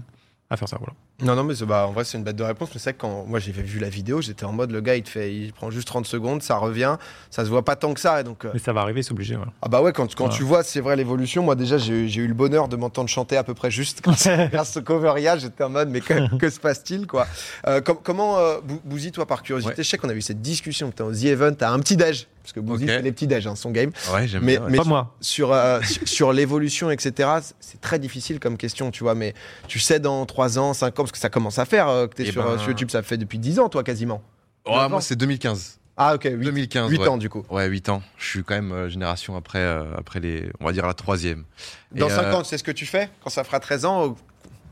à 0.49 0.57
faire 0.57 0.69
ça. 0.69 0.77
Voilà. 0.79 0.93
Non, 1.23 1.35
non, 1.35 1.43
mais 1.43 1.55
bah, 1.65 1.87
en 1.87 1.93
vrai, 1.93 2.03
c'est 2.05 2.15
une 2.19 2.23
bête 2.23 2.35
de 2.35 2.43
réponse. 2.43 2.69
Mais 2.73 2.79
c'est 2.79 2.91
vrai 2.91 2.93
que 2.93 3.01
quand 3.01 3.25
moi 3.25 3.39
j'ai 3.39 3.51
vu 3.51 3.79
la 3.79 3.89
vidéo, 3.89 4.21
j'étais 4.21 4.45
en 4.45 4.51
mode 4.51 4.69
le 4.71 4.81
gars, 4.81 4.95
il 4.95 5.01
te 5.01 5.09
fait, 5.09 5.33
il 5.33 5.51
prend 5.51 5.71
juste 5.71 5.87
30 5.87 6.05
secondes, 6.05 6.43
ça 6.43 6.57
revient, 6.57 6.97
ça 7.31 7.43
se 7.43 7.49
voit 7.49 7.65
pas 7.65 7.75
tant 7.75 7.95
que 7.95 7.99
ça. 7.99 8.21
Et 8.21 8.23
donc, 8.23 8.45
euh, 8.45 8.51
Mais 8.53 8.59
ça 8.59 8.71
va 8.71 8.81
arriver, 8.81 9.01
c'est 9.01 9.13
obligé. 9.13 9.35
Voilà. 9.35 9.51
ah 9.63 9.67
bah 9.67 9.81
ouais, 9.81 9.93
quand, 9.93 10.13
quand 10.13 10.25
Voilà. 10.25 10.37
tu 10.37 10.43
vois, 10.43 10.61
c'est 10.61 10.79
vrai 10.79 10.95
l'évolution. 10.95 11.41
Moi 11.41 11.55
déjà, 11.55 11.79
j'ai 11.79 12.03
eu 12.15 12.27
le 12.27 12.35
bonheur 12.35 12.67
de 12.67 12.75
m'entendre 12.75 13.09
chanter 13.09 13.35
à 13.35 13.43
peu 13.43 13.55
près 13.55 13.71
juste 13.71 14.03
grâce, 14.03 14.27
grâce 14.51 14.77
au 14.77 14.81
cover 14.83 15.19
IA. 15.19 15.37
J'étais 15.39 15.63
en 15.63 15.69
mode, 15.69 15.89
mais 15.89 16.01
que, 16.01 16.35
que 16.37 16.51
se 16.51 16.59
passe-t-il 16.59 17.07
quoi? 17.07 17.25
Euh, 17.65 17.81
com- 17.81 17.97
Comment, 18.03 18.37
euh, 18.37 18.59
Bou- 18.63 18.81
Bouzy, 18.85 19.11
toi, 19.11 19.25
par 19.25 19.41
curiosité, 19.41 19.71
Ouais. 19.79 19.83
je 19.83 19.89
sais 19.89 19.97
qu'on 19.97 20.09
a 20.09 20.13
eu 20.13 20.21
cette 20.21 20.43
discussion. 20.43 20.91
T'es 20.91 21.01
au 21.01 21.11
The 21.11 21.23
Event, 21.25 21.53
t'as 21.55 21.71
un 21.71 21.79
petit 21.79 21.97
déj 21.97 22.27
parce 22.43 22.53
que 22.53 22.59
Bouzy 22.61 22.85
Ok. 22.85 22.89
c'est 22.91 23.01
les 23.01 23.11
petits 23.11 23.27
déj, 23.27 23.45
hein, 23.47 23.55
son 23.55 23.71
game. 23.71 23.91
Ouais, 24.13 24.25
j'aime 24.27 24.43
Mais- 24.43 24.53
bien. 24.57 24.65
ouais. 24.65 24.71
mais- 24.71 24.77
Pas 24.77 24.83
moi. 24.85 25.15
sur, 25.19 25.51
euh, 25.51 25.81
sur, 25.81 26.07
sur 26.07 26.31
l'évolution, 26.33 26.89
etc., 26.91 27.27
c'est 27.59 27.81
très 27.81 27.97
difficile 27.99 28.39
comme 28.39 28.55
question, 28.55 28.89
tu 28.91 29.03
vois. 29.03 29.15
Mais 29.15 29.33
tu 29.67 29.79
sais, 29.79 29.99
dans 29.99 30.25
3 30.25 30.57
ans, 30.59 30.73
5 30.73 30.97
ans, 30.99 31.03
parce 31.07 31.13
que 31.13 31.17
ça 31.21 31.29
commence 31.29 31.57
à 31.59 31.65
faire 31.65 31.87
euh, 31.87 32.07
que 32.07 32.15
tu 32.15 32.23
es 32.23 32.25
Eh 32.27 32.31
sur, 32.31 32.43
ben- 32.43 32.51
euh, 32.51 32.57
sur 32.57 32.69
YouTube, 32.69 32.89
ça 32.91 33.01
fait 33.01 33.17
depuis 33.17 33.39
10 33.39 33.59
ans, 33.59 33.69
toi, 33.69 33.83
quasiment. 33.83 34.21
Moi, 34.65 35.01
c'est 35.01 35.15
2015. 35.15 35.79
Ah, 35.95 36.13
ok, 36.15 36.25
8, 36.25 36.37
2015. 36.43 36.91
ouais. 36.91 37.07
ans, 37.07 37.17
du 37.17 37.29
coup. 37.29 37.43
Ouais, 37.49 37.65
8 37.67 37.89
ans. 37.89 38.03
Je 38.17 38.25
suis 38.27 38.43
quand 38.43 38.53
même 38.53 38.71
euh, 38.71 38.89
génération 38.89 39.35
après, 39.35 39.59
euh, 39.59 39.85
après 39.97 40.19
les, 40.19 40.51
on 40.59 40.65
va 40.65 40.71
dire 40.71 40.85
la 40.85 40.93
troisième. 40.93 41.45
Dans 41.91 42.07
Et, 42.07 42.11
5 42.11 42.23
euh, 42.23 42.33
ans, 42.33 42.43
sais 42.43 42.57
ce 42.57 42.63
que 42.63 42.71
tu 42.71 42.85
fais 42.85 43.09
Quand 43.23 43.29
ça 43.31 43.43
fera 43.43 43.59
13 43.59 43.85
ans 43.85 44.15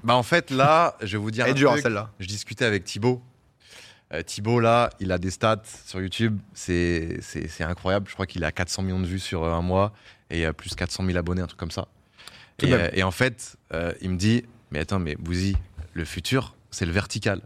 Bah 0.03 0.15
en 0.15 0.21
fait 0.23 0.51
là, 0.51 0.95
je 1.01 1.17
vais 1.17 1.23
vous 1.23 1.31
dire 1.31 1.45
Elle 1.45 1.51
est 1.51 1.55
dure, 1.55 1.75
celle-là. 1.79 2.11
Je 2.19 2.27
discutais 2.27 2.65
avec 2.65 2.83
Thibaut. 2.83 3.21
Thibaut 4.27 4.59
là, 4.59 4.91
il 4.99 5.11
a 5.11 5.17
des 5.17 5.31
stats 5.31 5.63
sur 5.85 5.99
YouTube, 5.99 6.39
c'est 6.53 7.17
c'est 7.21 7.47
c'est 7.49 7.63
incroyable. 7.63 8.07
Je 8.07 8.13
crois 8.13 8.27
qu'il 8.27 8.43
a 8.45 8.51
400 8.51 8.83
millions 8.83 8.99
de 8.99 9.07
vues 9.07 9.19
sur 9.19 9.43
un 9.43 9.61
mois 9.61 9.91
et 10.29 10.45
plus 10.53 10.73
400 10.75 11.05
000 11.05 11.17
abonnés, 11.17 11.41
un 11.41 11.47
truc 11.47 11.59
comme 11.59 11.71
ça. 11.71 11.87
Et, 12.93 13.03
en 13.03 13.11
fait, 13.11 13.57
euh, 13.73 13.93
il 14.01 14.11
me 14.11 14.17
dit, 14.17 14.43
mais 14.71 14.79
attends, 14.79 14.99
mais 14.99 15.15
Bouzy, 15.15 15.55
le 15.95 16.05
futur, 16.05 16.55
c'est 16.69 16.85
le 16.85 16.91
vertical. 16.91 17.41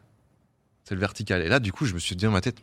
C'est 0.83 0.95
le 0.95 0.99
vertical. 0.99 1.41
Et 1.41 1.47
là, 1.47 1.59
du 1.59 1.71
coup, 1.71 1.85
je 1.85 1.93
me 1.93 1.99
suis 1.99 2.15
dit 2.15 2.25
dans 2.25 2.31
ma 2.31 2.41
tête, 2.41 2.57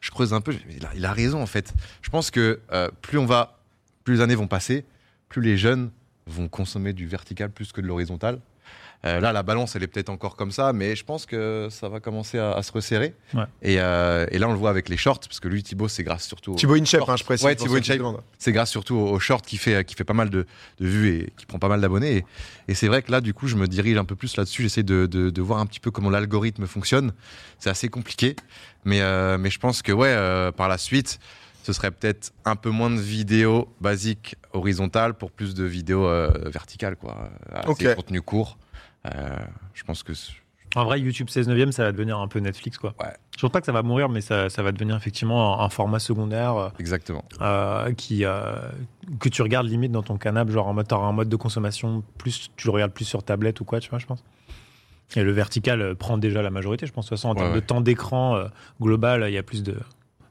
je 0.00 0.10
creuse 0.10 0.32
un 0.32 0.40
peu, 0.40 0.54
il 0.94 1.04
a 1.04 1.12
raison 1.12 1.42
en 1.42 1.46
fait. 1.46 1.74
Je 2.00 2.10
pense 2.10 2.30
que 2.30 2.60
euh, 2.72 2.90
plus 3.02 3.18
on 3.18 3.26
va, 3.26 3.58
plus 4.04 4.14
les 4.14 4.20
années 4.20 4.34
vont 4.34 4.46
passer, 4.46 4.84
plus 5.28 5.42
les 5.42 5.56
jeunes 5.56 5.90
vont 6.26 6.48
consommer 6.48 6.92
du 6.92 7.06
vertical 7.06 7.50
plus 7.50 7.72
que 7.72 7.80
de 7.80 7.86
l'horizontal. 7.86 8.40
Euh, 9.04 9.20
là, 9.20 9.32
la 9.32 9.42
balance, 9.42 9.76
elle 9.76 9.82
est 9.82 9.86
peut-être 9.86 10.08
encore 10.08 10.34
comme 10.34 10.50
ça, 10.50 10.72
mais 10.72 10.96
je 10.96 11.04
pense 11.04 11.26
que 11.26 11.68
ça 11.70 11.88
va 11.90 12.00
commencer 12.00 12.38
à, 12.38 12.52
à 12.52 12.62
se 12.62 12.72
resserrer. 12.72 13.14
Ouais. 13.34 13.44
Et, 13.60 13.76
euh, 13.78 14.24
et 14.30 14.38
là, 14.38 14.48
on 14.48 14.52
le 14.52 14.58
voit 14.58 14.70
avec 14.70 14.88
les 14.88 14.96
shorts, 14.96 15.20
parce 15.20 15.40
que 15.40 15.48
lui, 15.48 15.62
Thibaut, 15.62 15.88
c'est 15.88 16.02
grâce 16.04 16.26
surtout. 16.26 16.52
au- 16.52 16.56
Thibaut 16.56 16.74
InShape, 16.76 17.00
Short. 17.00 17.10
hein, 17.10 17.16
je 17.16 17.24
précise. 17.24 17.44
Ouais, 17.44 17.54
Thibaut 17.54 17.76
InShape. 17.76 18.00
C'est 18.38 18.52
grâce 18.52 18.70
surtout 18.70 18.94
au, 18.96 19.10
au 19.10 19.18
short 19.18 19.44
qui 19.44 19.58
fait, 19.58 19.84
qui 19.84 19.94
fait 19.94 20.04
pas 20.04 20.14
mal 20.14 20.30
de, 20.30 20.46
de 20.80 20.86
vues 20.86 21.18
et 21.20 21.32
qui 21.36 21.44
prend 21.44 21.58
pas 21.58 21.68
mal 21.68 21.80
d'abonnés. 21.82 22.16
Et, 22.16 22.24
et 22.68 22.74
c'est 22.74 22.88
vrai 22.88 23.02
que 23.02 23.12
là, 23.12 23.20
du 23.20 23.34
coup, 23.34 23.46
je 23.46 23.56
me 23.56 23.66
dirige 23.68 23.98
un 23.98 24.06
peu 24.06 24.16
plus 24.16 24.36
là-dessus. 24.38 24.62
J'essaie 24.62 24.82
de, 24.82 25.04
de, 25.06 25.28
de 25.28 25.42
voir 25.42 25.58
un 25.58 25.66
petit 25.66 25.80
peu 25.80 25.90
comment 25.90 26.08
l'algorithme 26.10 26.66
fonctionne. 26.66 27.12
C'est 27.58 27.68
assez 27.70 27.88
compliqué. 27.88 28.36
Mais, 28.86 29.02
euh, 29.02 29.36
mais 29.36 29.50
je 29.50 29.58
pense 29.58 29.82
que, 29.82 29.92
ouais, 29.92 30.08
euh, 30.08 30.50
par 30.50 30.68
la 30.68 30.78
suite, 30.78 31.18
ce 31.62 31.72
serait 31.74 31.90
peut-être 31.90 32.32
un 32.46 32.56
peu 32.56 32.70
moins 32.70 32.90
de 32.90 33.00
vidéos 33.00 33.68
basiques 33.82 34.36
horizontales 34.54 35.14
pour 35.14 35.30
plus 35.30 35.54
de 35.54 35.64
vidéos 35.64 36.06
euh, 36.06 36.30
verticales, 36.46 36.96
quoi. 36.96 37.30
Assez 37.52 37.68
Ok. 37.68 37.94
contenu 37.96 38.20
court. 38.22 38.56
Euh, 39.06 39.36
je 39.74 39.82
pense 39.84 40.02
que. 40.02 40.12
En 40.76 40.84
vrai, 40.84 41.00
YouTube 41.00 41.28
16 41.28 41.46
neuvième, 41.48 41.70
ça 41.70 41.84
va 41.84 41.92
devenir 41.92 42.18
un 42.18 42.26
peu 42.26 42.40
Netflix, 42.40 42.78
quoi. 42.78 42.94
Ouais. 43.00 43.12
Je 43.36 43.40
pense 43.40 43.50
pas 43.52 43.60
que 43.60 43.66
ça 43.66 43.70
va 43.72 43.82
mourir, 43.82 44.08
mais 44.08 44.20
ça, 44.20 44.48
ça 44.50 44.62
va 44.62 44.72
devenir 44.72 44.96
effectivement 44.96 45.60
un, 45.60 45.64
un 45.64 45.68
format 45.68 46.00
secondaire 46.00 46.56
euh, 46.56 46.68
Exactement. 46.80 47.24
euh, 47.40 47.92
qui, 47.92 48.24
euh, 48.24 48.56
que 49.20 49.28
tu 49.28 49.42
regardes 49.42 49.68
limite 49.68 49.92
dans 49.92 50.02
ton 50.02 50.16
canapé, 50.16 50.50
genre 50.50 50.66
en 50.66 50.74
mode, 50.74 50.92
un 50.92 51.12
mode 51.12 51.28
de 51.28 51.36
consommation, 51.36 52.02
plus, 52.18 52.50
tu 52.56 52.66
le 52.66 52.72
regardes 52.72 52.92
plus 52.92 53.04
sur 53.04 53.22
tablette 53.22 53.60
ou 53.60 53.64
quoi, 53.64 53.78
tu 53.78 53.88
vois, 53.90 54.00
je 54.00 54.06
pense. 54.06 54.24
Et 55.14 55.22
le 55.22 55.30
vertical 55.30 55.94
prend 55.94 56.18
déjà 56.18 56.42
la 56.42 56.50
majorité, 56.50 56.86
je 56.86 56.92
pense. 56.92 57.04
De 57.04 57.10
toute 57.10 57.18
façon, 57.18 57.28
en 57.28 57.34
Ouais, 57.34 57.42
termes 57.42 57.54
de 57.54 57.60
temps 57.60 57.80
d'écran 57.80 58.34
euh, 58.36 58.46
global, 58.80 59.24
il 59.28 59.32
y 59.32 59.38
a 59.38 59.44
plus 59.44 59.62
de, 59.62 59.76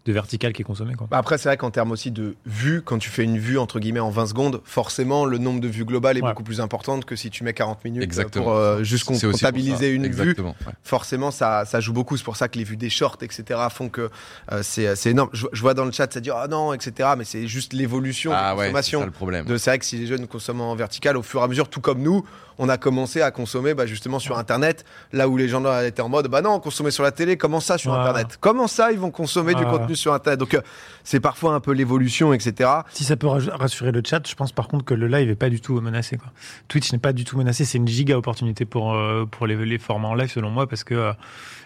de 0.06 0.12
vertical 0.12 0.52
qui 0.52 0.62
est 0.62 0.66
consommé, 0.66 0.96
quoi. 0.96 1.08
Bah 1.10 1.18
après, 1.18 1.38
c'est 1.38 1.48
vrai 1.48 1.56
qu'en 1.56 1.72
termes 1.72 1.92
aussi 1.92 2.12
de 2.12 2.36
vues, 2.46 2.82
quand 2.84 2.98
tu 2.98 3.10
fais 3.10 3.24
une 3.24 3.38
vue 3.38 3.58
entre 3.58 3.80
guillemets 3.80 4.02
en 4.02 4.10
20 4.10 4.28
secondes, 4.28 4.62
forcément, 4.66 5.24
le 5.26 5.38
nombre 5.38 5.62
de 5.62 5.68
vues 5.70 5.86
globales 5.86 6.18
est 6.18 6.22
Ouais. 6.22 6.30
beaucoup 6.30 6.44
plus 6.44 6.60
important 6.60 7.00
que 7.00 7.16
si 7.16 7.30
tu 7.30 7.44
mets 7.46 7.54
40 7.54 7.84
minutes 7.86 8.04
Exactement. 8.04 8.44
pour 8.46 8.54
euh, 8.54 8.84
juste 8.84 9.10
C'est 9.13 9.28
comptabiliser 9.32 9.89
une 9.92 10.08
vue. 10.08 10.36
Ouais. 10.39 10.54
Forcément, 10.84 11.32
ça, 11.32 11.63
ça 11.66 11.80
joue 11.80 11.94
beaucoup. 11.94 12.18
C'est 12.18 12.26
pour 12.26 12.36
ça 12.36 12.50
que 12.50 12.58
les 12.58 12.66
vues 12.66 12.76
des 12.76 12.89
shorts, 12.89 13.18
etc., 13.22 13.60
font 13.72 13.88
que 13.88 14.10
euh, 14.52 14.60
c'est 14.62 14.94
c'est 14.98 15.12
énorme. 15.12 15.30
Je, 15.32 15.48
je 15.54 15.62
vois 15.62 15.74
dans 15.74 15.86
le 15.86 15.92
chat, 15.92 16.12
ça 16.12 16.20
dit 16.20 16.32
ah 16.32 16.48
non, 16.50 16.74
etc., 16.74 17.12
mais 17.18 17.24
c'est 17.24 17.48
juste 17.48 17.72
l'évolution 17.74 18.32
de 18.32 18.36
Ah 18.36 18.42
la 18.50 18.56
ouais, 18.56 18.58
c'est 18.58 18.63
consommation. 18.72 19.00
ça 19.00 19.06
le 19.06 19.12
problème. 19.12 19.46
De- 19.46 19.56
C'est 19.58 19.70
vrai 19.72 19.80
que 19.80 19.86
si 19.86 19.98
les 19.98 20.08
jeunes 20.08 20.28
consomment 20.28 20.62
en 20.62 20.76
vertical, 20.76 21.16
au 21.16 21.24
fur 21.24 21.39
et 21.39 21.44
à 21.44 21.48
mesure, 21.48 21.70
tout 21.70 21.80
comme 21.82 22.02
nous, 22.02 22.26
on 22.60 22.70
a 22.70 22.78
commencé 22.78 23.22
à 23.22 23.32
consommer 23.32 23.74
bah, 23.74 23.86
justement 23.88 24.20
sur 24.20 24.38
Internet, 24.38 24.84
là 25.12 25.28
où 25.28 25.38
les 25.38 25.48
gens 25.50 25.63
étaient 25.82 26.02
en 26.04 26.10
mode, 26.10 26.28
bah 26.28 26.42
non, 26.42 26.60
consommer 26.60 26.92
sur 26.92 27.04
la 27.04 27.12
télé, 27.12 27.36
comment 27.38 27.60
ça 27.60 27.78
sur 27.78 27.92
Ouais. 27.94 27.98
Internet? 28.00 28.38
Comment 28.42 28.68
ça, 28.68 28.92
ils 28.92 29.00
vont 29.00 29.10
consommer 29.12 29.56
du 29.56 29.63
Ouais. 29.63 29.70
Sur 29.95 30.13
Internet 30.13 30.39
Donc 30.39 30.53
euh, 30.53 30.62
c'est 31.03 31.19
parfois 31.19 31.53
un 31.53 31.60
peu 31.60 31.71
l'évolution, 31.71 32.34
etc. 32.34 32.69
Si 32.91 33.03
ça 33.03 33.15
peut 33.17 33.27
rassurer 33.27 33.91
le 33.91 34.01
chat, 34.06 34.27
je 34.27 34.36
pense 34.36 34.51
par 34.51 34.67
contre 34.67 34.86
que 34.86 34.93
le 34.93 35.08
live 35.08 35.29
est 35.29 35.36
pas 35.36 35.49
du 35.49 35.62
tout 35.62 35.79
menacé. 35.82 36.17
Quoi. 36.17 36.32
Twitch 36.67 36.91
n'est 36.93 36.99
pas 36.99 37.13
du 37.13 37.23
tout 37.25 37.38
menacé. 37.38 37.65
C'est 37.65 37.77
une 37.77 37.88
giga 37.88 38.17
opportunité 38.17 38.65
pour, 38.65 38.93
euh, 38.93 39.25
pour 39.25 39.47
les, 39.47 39.56
les 39.65 39.77
formats 39.77 40.10
en 40.10 40.15
live, 40.15 40.32
selon 40.32 40.49
moi, 40.49 40.67
parce 40.67 40.84
que 40.84 41.13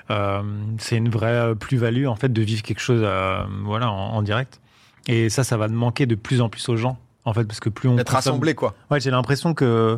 euh, 0.09 0.41
c'est 0.79 0.97
une 0.97 1.09
vraie 1.09 1.53
plus-value 1.55 2.05
en 2.07 2.15
fait 2.15 2.31
de 2.31 2.41
vivre 2.41 2.61
quelque 2.63 2.79
chose 2.79 3.01
euh, 3.03 3.43
voilà, 3.63 3.89
en, 3.91 4.13
en 4.15 4.21
direct. 4.21 4.59
Et 5.07 5.29
ça, 5.29 5.43
ça 5.43 5.57
va 5.57 5.67
manquer 5.67 6.05
de 6.05 6.15
plus 6.15 6.41
en 6.41 6.49
plus 6.49 6.67
aux 6.69 6.77
gens. 6.77 6.97
En 7.25 7.33
fait, 7.33 7.43
parce 7.45 7.59
que 7.59 7.69
plus 7.69 7.89
on 7.89 7.95
consomme- 7.97 8.15
rassemblé, 8.15 8.55
quoi. 8.55 8.73
Ouais, 8.89 8.99
j'ai 9.01 9.11
l'impression 9.11 9.53
que, 9.53 9.97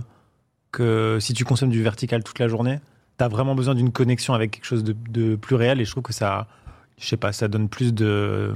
que 0.71 1.17
si 1.19 1.33
tu 1.33 1.45
consommes 1.45 1.69
du 1.69 1.83
vertical 1.83 2.23
toute 2.23 2.39
la 2.39 2.47
journée, 2.47 2.79
tu 3.17 3.23
as 3.23 3.27
vraiment 3.27 3.53
besoin 3.55 3.75
d'une 3.75 3.91
connexion 3.91 4.33
avec 4.33 4.51
quelque 4.51 4.65
chose 4.65 4.83
de, 4.83 4.95
de 5.09 5.35
plus 5.35 5.55
réel. 5.55 5.79
Et 5.79 5.85
je 5.85 5.91
trouve 5.91 6.03
que 6.03 6.13
ça, 6.13 6.47
je 6.99 7.07
sais 7.07 7.17
pas, 7.17 7.31
ça 7.31 7.47
donne 7.47 7.69
plus 7.69 7.93
de. 7.93 8.53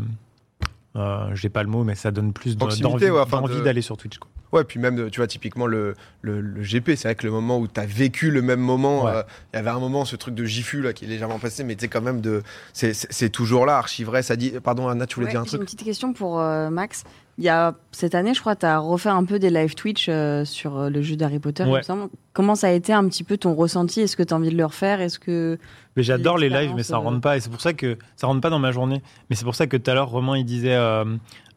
Euh, 0.95 1.33
j'ai 1.33 1.49
pas 1.49 1.63
le 1.63 1.69
mot, 1.69 1.83
mais 1.83 1.95
ça 1.95 2.11
donne 2.11 2.33
plus 2.33 2.55
d'envie 2.55 2.83
ouais, 2.85 3.09
enfin, 3.19 3.41
de- 3.41 3.61
d'aller 3.61 3.81
sur 3.81 3.97
Twitch. 3.97 4.19
Quoi. 4.19 4.29
Ouais, 4.51 4.63
puis 4.63 4.79
même, 4.79 5.09
tu 5.09 5.19
vois, 5.19 5.25
typiquement 5.25 5.65
le, 5.65 5.95
le, 6.21 6.39
le 6.39 6.61
GP, 6.61 6.89
c'est 6.95 7.05
vrai 7.07 7.15
que 7.15 7.25
le 7.25 7.31
moment 7.31 7.57
où 7.57 7.67
tu 7.67 7.79
as 7.79 7.87
vécu 7.87 8.29
le 8.29 8.43
même 8.43 8.59
moment, 8.59 9.05
Ouais. 9.05 9.11
euh, 9.15 9.23
il 9.51 9.55
y 9.55 9.59
avait 9.59 9.71
un 9.71 9.79
moment, 9.79 10.05
ce 10.05 10.15
truc 10.15 10.35
de 10.35 10.45
Gifu 10.45 10.83
là, 10.83 10.93
qui 10.93 11.05
est 11.05 11.07
légèrement 11.07 11.39
passé, 11.39 11.63
mais 11.63 11.73
tu 11.75 11.81
sais, 11.81 11.87
quand 11.87 12.01
même, 12.01 12.21
de, 12.21 12.43
c'est, 12.73 13.29
toujours 13.31 13.65
là, 13.65 13.77
archi 13.77 14.03
vrai. 14.03 14.21
Ça 14.21 14.35
dit, 14.35 14.51
pardon, 14.63 14.87
Anna, 14.87 15.07
tu 15.07 15.15
voulais 15.15 15.25
Ouais, 15.25 15.31
dire 15.31 15.41
un 15.41 15.45
J'ai 15.45 15.49
truc? 15.49 15.61
une 15.61 15.65
petite 15.65 15.83
question 15.83 16.13
pour 16.13 16.39
euh, 16.39 16.69
Max. 16.69 17.05
Il 17.39 17.43
y 17.43 17.49
a 17.49 17.73
cette 17.91 18.13
année, 18.13 18.33
je 18.35 18.41
crois, 18.41 18.55
tu 18.55 18.65
as 18.67 18.77
refait 18.77 19.09
un 19.09 19.23
peu 19.25 19.39
des 19.39 19.49
live 19.49 19.73
Twitch 19.73 20.05
euh, 20.07 20.45
sur 20.45 20.77
euh, 20.77 20.89
le 20.89 21.01
jeu 21.01 21.15
d'Harry 21.15 21.39
Potter. 21.39 21.63
il 21.65 21.71
Ouais. 21.71 21.79
me 21.79 21.83
semble. 21.83 22.09
Comment 22.33 22.53
ça 22.53 22.67
a 22.67 22.71
été 22.71 22.93
un 22.93 23.07
petit 23.07 23.23
peu 23.23 23.37
ton 23.37 23.55
ressenti? 23.55 24.01
Est-ce 24.01 24.15
que 24.15 24.21
tu 24.23 24.33
as 24.33 24.37
envie 24.37 24.49
de 24.51 24.55
le 24.57 24.65
refaire? 24.65 25.01
Est-ce 25.01 25.17
que 25.17 25.57
Mais 25.95 26.03
j'adore 26.03 26.37
les 26.37 26.49
lives, 26.49 26.73
mais 26.75 26.83
ça 26.83 26.97
rentre 26.97 27.21
pas. 27.21 27.35
Et 27.37 27.39
c'est 27.39 27.49
pour 27.49 27.61
ça 27.61 27.73
que 27.73 27.97
ça 28.17 28.27
rentre 28.27 28.41
pas 28.41 28.51
dans 28.51 28.59
ma 28.59 28.71
journée. 28.71 29.01
Mais 29.29 29.35
c'est 29.35 29.45
pour 29.45 29.55
ça 29.55 29.65
que 29.65 29.77
tout 29.77 29.89
à 29.89 29.95
l'heure, 29.95 30.09
Romain, 30.09 30.37
il 30.37 30.45
disait 30.45 30.75
euh, 30.75 31.05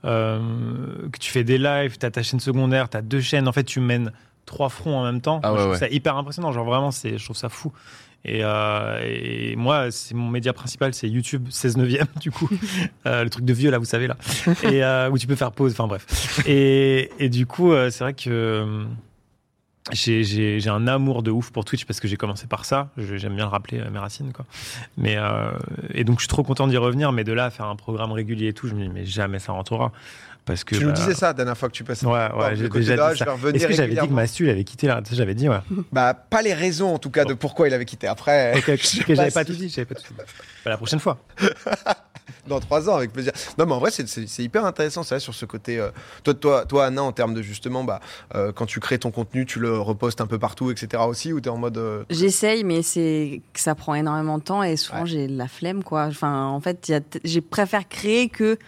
euh, 0.07 0.41
que 1.12 1.19
tu 1.19 1.31
fais 1.31 1.45
des 1.45 1.59
lives, 1.59 1.99
tu 1.99 2.07
as 2.07 2.11
ta 2.11 2.23
chaîne 2.23 2.41
secondaire, 2.41 2.89
tu 2.89 2.97
as 2.97 3.03
deux 3.03 3.21
chaînes. 3.21 3.49
En 3.49 3.53
fait, 3.53 3.65
tu 3.65 3.81
mènes 3.81 4.12
trois 4.47 4.69
fronts 4.69 4.97
en 4.99 5.05
même 5.05 5.21
temps. 5.21 5.41
Ah 5.43 5.49
Moi, 5.49 5.53
ouais, 5.53 5.59
je 5.59 5.62
trouve 5.65 5.73
ouais. 5.83 5.89
ça 5.91 5.95
hyper 5.95 6.17
impressionnant. 6.17 6.53
Genre 6.53 6.65
vraiment, 6.65 6.91
c'est, 6.91 7.19
je 7.19 7.25
trouve 7.25 7.37
ça 7.37 7.49
fou. 7.49 7.73
Et, 8.27 8.41
euh, 8.43 9.01
et 9.05 9.55
moi, 9.55 9.93
c'est 9.93 10.15
mon 10.15 10.29
média 10.29 10.53
principal, 10.53 10.93
c'est 10.93 11.09
YouTube 11.09 11.47
16 11.49 11.77
neuvième, 11.77 12.09
du 12.21 12.33
coup. 12.33 12.49
Euh, 13.07 13.23
le 13.23 13.31
truc 13.31 13.45
de 13.45 13.53
vieux, 13.53 13.71
là, 13.71 13.79
vous 13.79 13.85
savez, 13.85 14.09
là. 14.09 14.17
Euh, 14.65 15.09
où 15.11 15.17
tu 15.17 15.29
peux 15.29 15.37
faire 15.37 15.53
pause, 15.53 15.73
enfin 15.73 15.87
bref. 15.87 16.43
Et, 16.47 17.29
du 17.31 17.47
coup, 17.47 17.73
c'est 17.73 18.01
vrai 18.01 18.15
que 18.15 18.85
j'ai, 19.93 20.69
un 20.69 20.89
amour 20.89 21.23
de 21.23 21.31
ouf 21.31 21.53
pour 21.53 21.65
Twitch 21.65 21.85
parce 21.85 22.01
que 22.01 22.09
j'ai 22.09 22.17
commencé 22.17 22.49
par 22.49 22.65
ça. 22.65 22.91
J'aime 22.97 23.37
bien 23.37 23.45
le 23.45 23.51
rappeler, 23.51 23.81
mes 23.93 23.99
racines, 23.99 24.33
quoi. 24.33 24.45
Mais, 24.99 25.17
et 25.95 26.03
donc, 26.03 26.19
je 26.19 26.23
suis 26.23 26.29
trop 26.29 26.43
content 26.43 26.67
d'y 26.67 26.77
revenir, 26.77 27.12
mais 27.12 27.23
de 27.23 27.33
là 27.33 27.45
à 27.45 27.51
faire 27.51 27.67
un 27.67 27.77
programme 27.77 28.11
régulier 28.11 28.49
et 28.49 28.53
tout, 28.53 28.67
je 28.67 28.75
me 28.75 28.83
dis, 28.83 28.91
mais 28.93 29.05
jamais 29.05 29.39
ça 29.39 29.53
rentrera. 29.53 29.93
Parce 30.46 30.62
que. 30.62 30.76
Tu 30.76 30.82
nous 30.85 30.90
bah, 30.90 30.94
disais 30.96 31.14
ça 31.14 31.26
la 31.26 31.32
dernière 31.35 31.59
fois 31.59 31.68
que 31.68 31.74
tu 31.74 31.82
passais. 31.85 32.06
Ouais, 32.06 32.12
ouais, 32.12 32.54
j'ai 32.56 32.68
déjà 32.68 33.09
ah, 33.09 33.12
dit 33.12 33.18
je 33.18 33.24
ça. 33.24 33.35
Est-ce 33.52 33.66
que 33.66 33.72
j'avais 33.74 33.94
dit 33.94 34.09
que 34.09 34.42
il 34.44 34.50
avait 34.50 34.64
quitté 34.64 34.87
là 34.87 35.02
Tu 35.02 35.11
sais, 35.11 35.16
J'avais 35.16 35.35
dit, 35.35 35.48
ouais. 35.48 35.59
Bah, 35.92 36.14
pas 36.14 36.40
les 36.40 36.54
raisons 36.54 36.94
en 36.94 36.98
tout 36.98 37.11
cas 37.11 37.24
de 37.24 37.35
pourquoi 37.35 37.66
il 37.68 37.74
avait 37.74 37.85
quitté. 37.85 38.06
Après, 38.06 38.54
j'avais 39.09 39.30
pas 39.32 39.44
tout 39.44 39.52
dit, 39.52 39.68
j'avais 39.68 39.85
pas 39.87 39.96
tout 39.96 40.02
dit. 40.09 40.14
Bah, 40.64 40.70
la 40.70 40.76
prochaine 40.76 41.00
fois. 41.00 41.18
Dans 42.46 42.61
trois 42.61 42.88
ans, 42.88 42.94
avec 42.96 43.12
plaisir. 43.12 43.32
Non, 43.59 43.66
mais 43.66 43.72
en 43.72 43.78
vrai, 43.78 43.90
c'est- 43.90 44.38
hyper 44.42 44.64
intéressant, 44.64 45.02
ça, 45.02 45.18
sur 45.18 45.35
ce 45.35 45.44
côté. 45.46 45.78
euh, 45.80 45.90
toi, 46.22 46.35
toi, 46.35 46.64
toi, 46.64 46.87
Anna, 46.87 47.02
en 47.02 47.11
termes 47.11 47.35
de 47.35 47.42
justement, 47.42 47.82
bah, 47.82 48.00
euh, 48.37 48.52
quand 48.52 48.66
tu 48.66 48.78
crées 48.78 48.98
ton 48.98 49.11
contenu, 49.11 49.46
tu 49.46 49.59
le 49.59 49.78
repostes 49.78 50.20
un 50.20 50.26
peu 50.28 50.38
partout, 50.38 50.70
etc. 50.70 51.02
aussi, 51.09 51.32
ou 51.32 51.40
t'es 51.40 51.50
en 51.50 51.56
mode. 51.56 51.78
euh, 51.78 52.04
J'essaye, 52.09 52.62
mais 52.62 52.82
c'est 52.82 53.42
que 53.52 53.61
ça 53.61 53.74
prend 53.74 53.94
énormément 53.94 54.38
de 54.38 54.44
temps 54.44 54.62
et 54.62 54.76
souvent 54.76 55.00
Ouais. 55.02 55.06
j'ai 55.06 55.26
la 55.26 55.48
flemme, 55.48 55.82
quoi. 55.82 56.04
Enfin, 56.04 56.46
en 56.46 56.61
fait, 56.61 56.92
j'ai 57.24 57.40
préfère 57.40 57.88
créer 57.88 58.28
que 58.28 58.59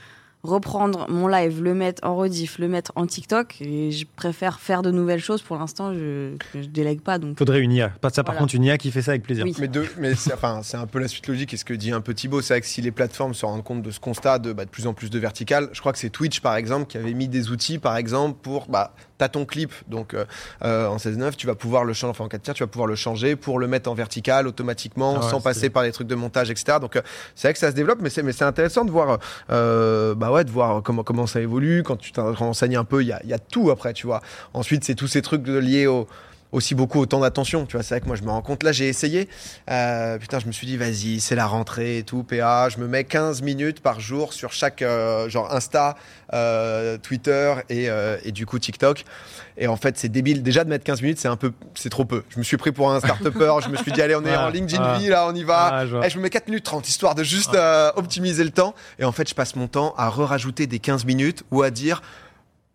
reprendre 0.42 1.06
mon 1.10 1.26
live, 1.26 1.62
le 1.62 1.74
mettre 1.74 2.04
en 2.06 2.14
rediff, 2.16 2.58
le 2.58 2.68
mettre 2.68 2.92
en 2.94 3.06
TikTok. 3.06 3.60
Et 3.60 3.90
je 3.90 4.06
préfère 4.16 4.60
faire 4.60 4.82
de 4.82 4.90
nouvelles 4.90 5.20
choses. 5.20 5.42
Pour 5.42 5.56
l'instant, 5.58 5.92
je, 5.92 6.34
je 6.54 6.60
délègue 6.68 7.00
pas. 7.00 7.18
Donc, 7.18 7.36
Faudrait 7.38 7.60
une 7.60 7.72
IA. 7.72 7.88
Pas 7.88 8.10
ça, 8.10 8.22
par 8.24 8.34
Voilà. 8.34 8.42
contre, 8.44 8.54
une 8.54 8.64
IA 8.64 8.78
qui 8.78 8.90
fait 8.90 9.02
ça 9.02 9.12
avec 9.12 9.22
plaisir. 9.24 9.44
Oui. 9.44 9.54
Mais, 9.58 9.68
de, 9.68 9.84
mais 9.98 10.14
c'est 10.14 10.32
enfin, 10.32 10.60
c'est 10.62 10.76
un 10.76 10.86
peu 10.86 10.98
la 11.00 11.08
suite 11.08 11.26
logique. 11.26 11.52
Et 11.54 11.56
ce 11.56 11.64
que 11.64 11.74
dit 11.74 11.92
un 11.92 12.00
peu 12.00 12.14
Thibaut, 12.14 12.40
c'est 12.40 12.54
vrai 12.54 12.60
que 12.60 12.66
si 12.66 12.80
les 12.80 12.90
plateformes 12.92 13.34
se 13.34 13.44
rendent 13.44 13.64
compte 13.64 13.82
de 13.82 13.90
ce 13.90 14.00
constat 14.00 14.38
de, 14.38 14.52
bah, 14.52 14.64
de 14.64 14.70
plus 14.70 14.86
en 14.86 14.94
plus 14.94 15.10
de 15.10 15.18
vertical, 15.18 15.68
je 15.72 15.80
crois 15.80 15.92
que 15.92 15.98
c'est 15.98 16.10
Twitch 16.10 16.40
par 16.40 16.56
exemple 16.56 16.86
qui 16.86 16.98
avait 16.98 17.14
mis 17.14 17.28
des 17.28 17.50
outils 17.50 17.78
par 17.78 17.96
exemple 17.96 18.38
pour. 18.42 18.68
Bah, 18.68 18.94
T'as 19.18 19.28
ton 19.28 19.44
clip 19.44 19.72
donc 19.88 20.14
euh, 20.14 20.24
euh, 20.64 20.86
en 20.86 20.96
16.9, 20.96 21.34
tu 21.36 21.46
vas 21.46 21.56
pouvoir 21.56 21.84
le 21.84 21.92
changer, 21.92 22.10
enfin 22.10 22.24
en 22.24 22.28
4 22.28 22.42
tiers, 22.42 22.54
tu 22.54 22.62
vas 22.62 22.68
pouvoir 22.68 22.86
le 22.86 22.94
changer 22.94 23.34
pour 23.34 23.58
le 23.58 23.66
mettre 23.66 23.90
en 23.90 23.94
vertical 23.94 24.46
automatiquement 24.46 25.16
Ah 25.16 25.24
ouais, 25.24 25.30
sans 25.30 25.40
passer 25.40 25.70
par 25.70 25.82
les 25.82 25.90
trucs 25.90 26.06
de 26.06 26.14
montage, 26.14 26.50
etc. 26.50 26.78
Donc 26.80 26.96
euh, 26.96 27.02
c'est 27.34 27.48
vrai 27.48 27.52
que 27.52 27.58
ça 27.58 27.70
se 27.70 27.74
développe, 27.74 27.98
mais 28.00 28.10
c'est 28.10 28.22
mais 28.22 28.32
c'est 28.32 28.44
intéressant 28.44 28.84
de 28.84 28.90
voir, 28.90 29.18
euh, 29.50 30.14
bah 30.14 30.30
ouais, 30.30 30.44
de 30.44 30.50
voir 30.50 30.82
comment 30.82 31.02
comment 31.02 31.26
ça 31.26 31.40
évolue. 31.40 31.82
Quand 31.82 31.96
tu 31.96 32.12
t'en 32.12 32.32
renseignes 32.32 32.76
un 32.76 32.84
peu, 32.84 33.02
il 33.02 33.08
y 33.08 33.12
a, 33.12 33.20
il 33.24 33.30
y 33.30 33.34
a 33.34 33.38
tout 33.38 33.70
après, 33.70 33.92
tu 33.92 34.06
vois. 34.06 34.22
Ensuite, 34.54 34.84
c'est 34.84 34.94
tous 34.94 35.08
ces 35.08 35.22
trucs 35.22 35.46
liés 35.46 35.86
au 35.86 36.06
aussi 36.52 36.74
beaucoup 36.74 36.98
au 37.00 37.06
temps 37.06 37.20
d'attention. 37.20 37.66
Tu 37.66 37.76
vois, 37.76 37.82
c'est 37.82 37.94
vrai 37.94 38.00
que 38.00 38.06
moi, 38.06 38.16
je 38.16 38.22
me 38.22 38.30
rends 38.30 38.42
compte. 38.42 38.62
Là, 38.62 38.72
j'ai 38.72 38.88
essayé. 38.88 39.28
Euh, 39.70 40.18
putain, 40.18 40.38
je 40.38 40.46
me 40.46 40.52
suis 40.52 40.66
dit, 40.66 40.76
vas-y, 40.76 41.20
c'est 41.20 41.34
la 41.34 41.46
rentrée 41.46 41.98
et 41.98 42.02
tout, 42.02 42.22
PA. 42.22 42.68
Je 42.68 42.78
me 42.78 42.86
mets 42.86 43.04
15 43.04 43.42
minutes 43.42 43.80
par 43.80 44.00
jour 44.00 44.32
sur 44.32 44.52
chaque, 44.52 44.82
euh, 44.82 45.28
genre 45.28 45.52
Insta, 45.52 45.96
euh, 46.32 46.96
Twitter 46.98 47.54
et, 47.68 47.88
et 48.24 48.32
du 48.32 48.46
coup 48.46 48.58
TikTok. 48.58 49.04
Et 49.60 49.66
en 49.66 49.76
fait, 49.76 49.98
c'est 49.98 50.08
débile. 50.08 50.42
Déjà, 50.42 50.64
de 50.64 50.70
mettre 50.70 50.84
15 50.84 51.02
minutes, 51.02 51.18
c'est 51.18 51.28
un 51.28 51.36
peu, 51.36 51.52
c'est 51.74 51.90
trop 51.90 52.04
peu. 52.04 52.22
Je 52.28 52.38
me 52.38 52.44
suis 52.44 52.56
pris 52.56 52.72
pour 52.72 52.90
un 52.92 53.00
start-upper. 53.00 53.56
je 53.64 53.68
me 53.68 53.76
suis 53.76 53.92
dit, 53.92 54.00
allez, 54.00 54.14
on 54.14 54.24
est 54.24 54.34
Ah, 54.34 54.46
en 54.46 54.50
LinkedIn 54.50 54.82
ah. 54.82 54.98
vie, 54.98 55.08
là, 55.08 55.26
on 55.26 55.34
y 55.34 55.42
va. 55.42 55.68
Ah, 55.72 55.86
je. 55.86 55.96
Eh, 56.02 56.10
je 56.10 56.16
me 56.18 56.22
mets 56.22 56.30
4 56.30 56.46
minutes 56.46 56.64
30, 56.64 56.88
histoire 56.88 57.14
de 57.14 57.24
juste 57.24 57.56
optimiser 57.96 58.44
le 58.44 58.50
temps. 58.50 58.74
Et 58.98 59.04
en 59.04 59.12
fait, 59.12 59.28
je 59.28 59.34
passe 59.34 59.56
mon 59.56 59.66
temps 59.66 59.94
à 59.96 60.08
re-rajouter 60.08 60.66
des 60.66 60.78
15 60.78 61.04
minutes 61.04 61.42
ou 61.50 61.62
à 61.62 61.70
dire 61.70 62.02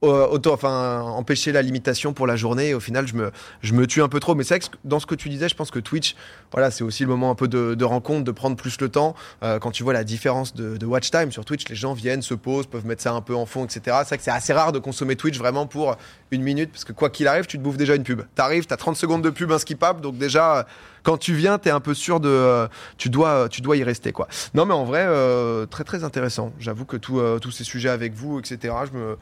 auto, 0.10 0.52
enfin, 0.52 1.02
empêcher 1.02 1.52
la 1.52 1.62
limitation 1.62 2.14
pour 2.14 2.28
la 2.28 2.36
journée. 2.36 2.74
Au 2.74 2.80
final, 2.80 3.08
je 3.08 3.16
me, 3.16 3.32
je 3.62 3.74
me 3.74 3.88
tue 3.88 4.02
un 4.02 4.10
peu 4.10 4.20
trop. 4.20 4.36
Mais 4.36 4.44
c'est 4.44 4.56
vrai 4.56 4.60
que 4.60 4.76
dans 4.84 5.00
ce 5.00 5.06
que 5.06 5.16
tu 5.16 5.30
disais, 5.30 5.50
je 5.50 5.56
pense 5.56 5.72
que 5.72 5.80
Twitch, 5.80 6.16
voilà, 6.52 6.72
c'est 6.72 6.84
aussi 6.84 7.04
le 7.04 7.10
moment 7.10 7.30
un 7.30 7.36
peu 7.36 7.48
de, 7.48 7.74
de 7.76 7.86
rencontre, 7.86 8.24
de 8.24 8.32
prendre 8.32 8.56
plus 8.56 8.80
le 8.82 8.90
temps. 8.90 9.16
Euh, 9.44 9.60
quand 9.60 9.72
tu 9.72 9.84
vois 9.84 9.94
la 9.94 10.04
différence 10.04 10.54
de, 10.54 10.78
de 10.78 10.86
watch 10.86 11.12
time 11.12 11.32
sur 11.32 11.46
Twitch, 11.46 11.68
les 11.70 11.76
gens 11.76 11.94
viennent, 11.94 12.22
se 12.22 12.34
posent, 12.34 12.68
peuvent 12.68 12.86
mettre 12.86 13.02
ça 13.02 13.14
un 13.14 13.22
peu 13.22 13.36
en 13.36 13.46
fond, 13.46 13.66
etc. 13.66 13.82
C'est 14.00 14.08
vrai 14.10 14.18
que 14.18 14.24
c'est 14.24 14.32
assez 14.32 14.54
rare 14.54 14.72
de 14.72 14.80
consommer 14.80 15.16
Twitch 15.16 15.38
vraiment 15.38 15.66
pour 15.66 15.96
une 16.32 16.42
minute, 16.42 16.72
parce 16.72 16.84
que 16.84 16.94
quoi 16.94 17.10
qu'il 17.10 17.28
arrive, 17.28 17.46
tu 17.46 17.58
te 17.58 17.64
bouffes 17.64 17.78
déjà 17.78 17.96
une 17.96 18.04
pub. 18.04 18.22
T'arrives, 18.36 18.66
t'as 18.66 18.78
30 18.78 18.96
secondes 18.96 19.24
de 19.24 19.30
pub 19.30 19.52
inskippable, 19.52 20.02
donc 20.02 20.18
déjà, 20.18 20.58
euh, 20.58 20.64
quand 21.04 21.18
tu 21.18 21.34
viens, 21.34 21.60
t'es 21.60 21.70
un 21.70 21.80
peu 21.80 21.94
sûr 21.94 22.20
de, 22.20 22.30
euh, 22.30 22.68
tu 22.98 23.10
dois, 23.10 23.48
tu 23.50 23.62
dois 23.62 23.78
y 23.78 23.84
rester, 23.84 24.12
quoi. 24.12 24.28
Non, 24.54 24.66
mais 24.66 24.74
en 24.74 24.86
vrai, 24.86 25.06
euh, 25.06 25.66
très 25.66 25.84
très 25.84 26.04
intéressant. 26.04 26.54
J'avoue 26.60 26.86
que 26.86 26.98
tout, 26.98 27.20
euh, 27.20 27.40
tous 27.40 27.52
ces 27.52 27.64
sujets 27.64 27.90
avec 27.90 28.14
vous, 28.14 28.40
etc. 28.40 28.74
Je 28.92 28.98
me, 28.98 29.18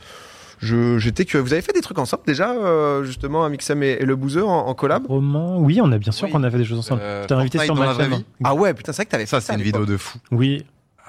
j'étais 0.62 1.26
que 1.26 1.38
vous 1.38 1.54
avez 1.54 1.62
fait 1.62 1.74
des 1.74 1.82
trucs 1.82 1.98
ensemble 1.98 2.24
déjà, 2.26 2.52
euh, 2.52 3.04
justement, 3.04 3.44
Amixem 3.44 3.82
et, 3.84 3.98
et 4.00 4.06
le 4.06 4.16
Bouzeux 4.16 4.44
en, 4.46 4.68
en 4.68 4.74
collab? 4.76 5.06
Roman, 5.08 5.60
oui, 5.60 5.80
on 5.82 5.92
a 5.92 5.98
bien 5.98 6.12
sûr 6.12 6.26
Oui. 6.28 6.32
qu'on 6.32 6.44
a 6.44 6.52
fait 6.52 6.58
des 6.58 6.66
choses 6.66 6.80
ensemble. 6.80 7.02
Euh, 7.04 7.26
t'ai 7.26 7.34
invité 7.34 7.60
sur 7.60 7.76
ma 7.76 7.96
chaîne. 7.96 8.12
vie. 8.16 8.26
Ah 8.44 8.54
ouais, 8.56 8.74
putain, 8.74 8.92
c'est 8.92 8.98
vrai 8.98 9.06
que 9.06 9.12
t'avais 9.12 9.26
Ça, 9.26 9.42
fait 9.42 9.48
c'est 9.48 9.56
une 9.56 9.62
vidéo 9.64 9.86
de 9.86 9.98
fou. 9.98 10.20
Oui. 10.32 10.66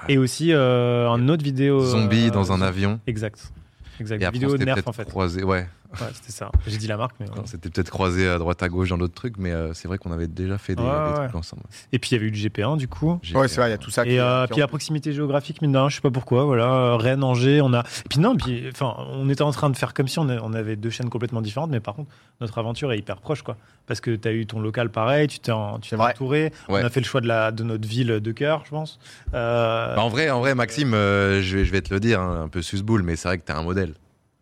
Et 0.09 0.17
aussi 0.17 0.51
euh, 0.51 1.07
une 1.07 1.29
autre 1.31 1.43
vidéo. 1.43 1.79
Zombie 1.79 2.27
euh, 2.27 2.31
dans 2.31 2.51
un 2.51 2.61
avion. 2.61 2.99
Exact. 3.07 3.51
Exact. 3.99 4.21
Et 4.21 4.25
après, 4.25 4.39
vidéo 4.39 4.57
Nerf 4.57 4.81
en 4.85 4.91
fait. 4.91 5.05
croisé. 5.07 5.43
Ouais, 5.43 5.67
Ouais, 6.01 6.07
c'était 6.13 6.31
ça. 6.31 6.51
J'ai 6.67 6.77
dit 6.77 6.87
la 6.87 6.97
marque, 6.97 7.15
mais. 7.19 7.27
ouais. 7.29 7.35
on 7.41 7.45
s'était 7.45 7.69
peut-être 7.69 7.89
croisé 7.89 8.27
à 8.27 8.37
droite 8.37 8.61
à 8.63 8.69
gauche 8.69 8.89
dans 8.89 8.97
d'autres 8.97 9.13
trucs, 9.13 9.37
mais 9.37 9.51
euh, 9.51 9.73
c'est 9.73 9.87
vrai 9.87 9.97
qu'on 9.97 10.11
avait 10.11 10.27
déjà 10.27 10.57
fait 10.57 10.75
des, 10.75 10.81
Ouais, 10.83 10.89
des 10.89 11.09
ouais. 11.11 11.23
trucs 11.25 11.35
ensemble. 11.35 11.63
Et 11.91 11.99
puis 11.99 12.09
il 12.11 12.13
y 12.13 12.17
avait 12.17 12.27
eu 12.27 12.31
le 12.31 12.35
GP1 12.37 12.77
du 12.77 12.87
coup. 12.87 13.19
J'ai 13.21 13.35
Ouais, 13.35 13.43
fait- 13.43 13.47
c'est 13.55 13.61
vrai, 13.61 13.69
il 13.69 13.71
y 13.71 13.75
a 13.75 13.77
tout 13.77 13.91
ça. 13.91 14.03
qui- 14.03 14.11
Et 14.13 14.19
euh, 14.19 14.45
qui 14.47 14.53
puis 14.53 14.61
en- 14.61 14.65
la 14.65 14.67
proximité 14.67 15.13
géographique, 15.13 15.61
mine 15.61 15.71
de 15.71 15.77
rien, 15.77 15.89
je 15.89 15.95
sais 15.95 16.01
pas 16.01 16.11
pourquoi, 16.11 16.45
voilà, 16.45 16.65
euh, 16.65 16.95
Rennes, 16.95 17.23
Angers, 17.23 17.61
on 17.61 17.73
a. 17.73 17.83
Puis 18.09 18.19
non, 18.19 18.35
puis 18.35 18.63
enfin, 18.71 18.95
on 19.11 19.29
était 19.29 19.41
en 19.43 19.51
train 19.51 19.69
de 19.69 19.75
faire 19.77 19.93
comme 19.93 20.07
si 20.07 20.19
on, 20.19 20.29
a- 20.29 20.39
on 20.41 20.53
avait 20.53 20.75
deux 20.75 20.89
chaînes 20.89 21.09
complètement 21.09 21.41
différentes, 21.41 21.69
mais 21.71 21.79
par 21.79 21.93
contre, 21.95 22.09
notre 22.41 22.57
aventure 22.57 22.91
est 22.91 22.97
hyper 22.97 23.17
proche, 23.17 23.41
quoi. 23.43 23.55
Parce 23.85 23.99
que 24.01 24.15
tu 24.15 24.27
as 24.27 24.31
eu 24.31 24.45
ton 24.45 24.59
local 24.61 24.89
pareil, 24.89 25.27
tu 25.27 25.39
t'es 25.39 25.51
en- 25.51 25.77
tu 25.79 25.89
t'es 25.91 25.95
entouré, 25.97 26.51
Ouais. 26.69 26.81
on 26.81 26.85
a 26.85 26.89
fait 26.89 27.01
le 27.01 27.05
choix 27.05 27.21
de, 27.21 27.27
la, 27.27 27.51
de 27.51 27.63
notre 27.63 27.87
ville 27.87 28.07
de 28.19 28.31
cœur, 28.31 28.63
je 28.65 28.69
pense. 28.71 28.97
Euh, 29.33 29.95
Bah, 29.95 30.01
en 30.01 30.09
vrai, 30.09 30.29
en 30.29 30.39
vrai, 30.39 30.55
Maxime, 30.55 30.93
euh, 30.93 31.41
je, 31.41 31.57
vais, 31.57 31.65
je 31.65 31.71
vais 31.71 31.81
te 31.81 31.93
le 31.93 31.99
dire, 31.99 32.19
hein, 32.21 32.43
un 32.45 32.47
peu 32.47 32.61
susboule, 32.61 33.03
mais 33.03 33.15
c'est 33.15 33.27
vrai 33.27 33.37
que 33.37 33.43
t'es 33.43 33.53
un 33.53 33.63
modèle. 33.63 33.93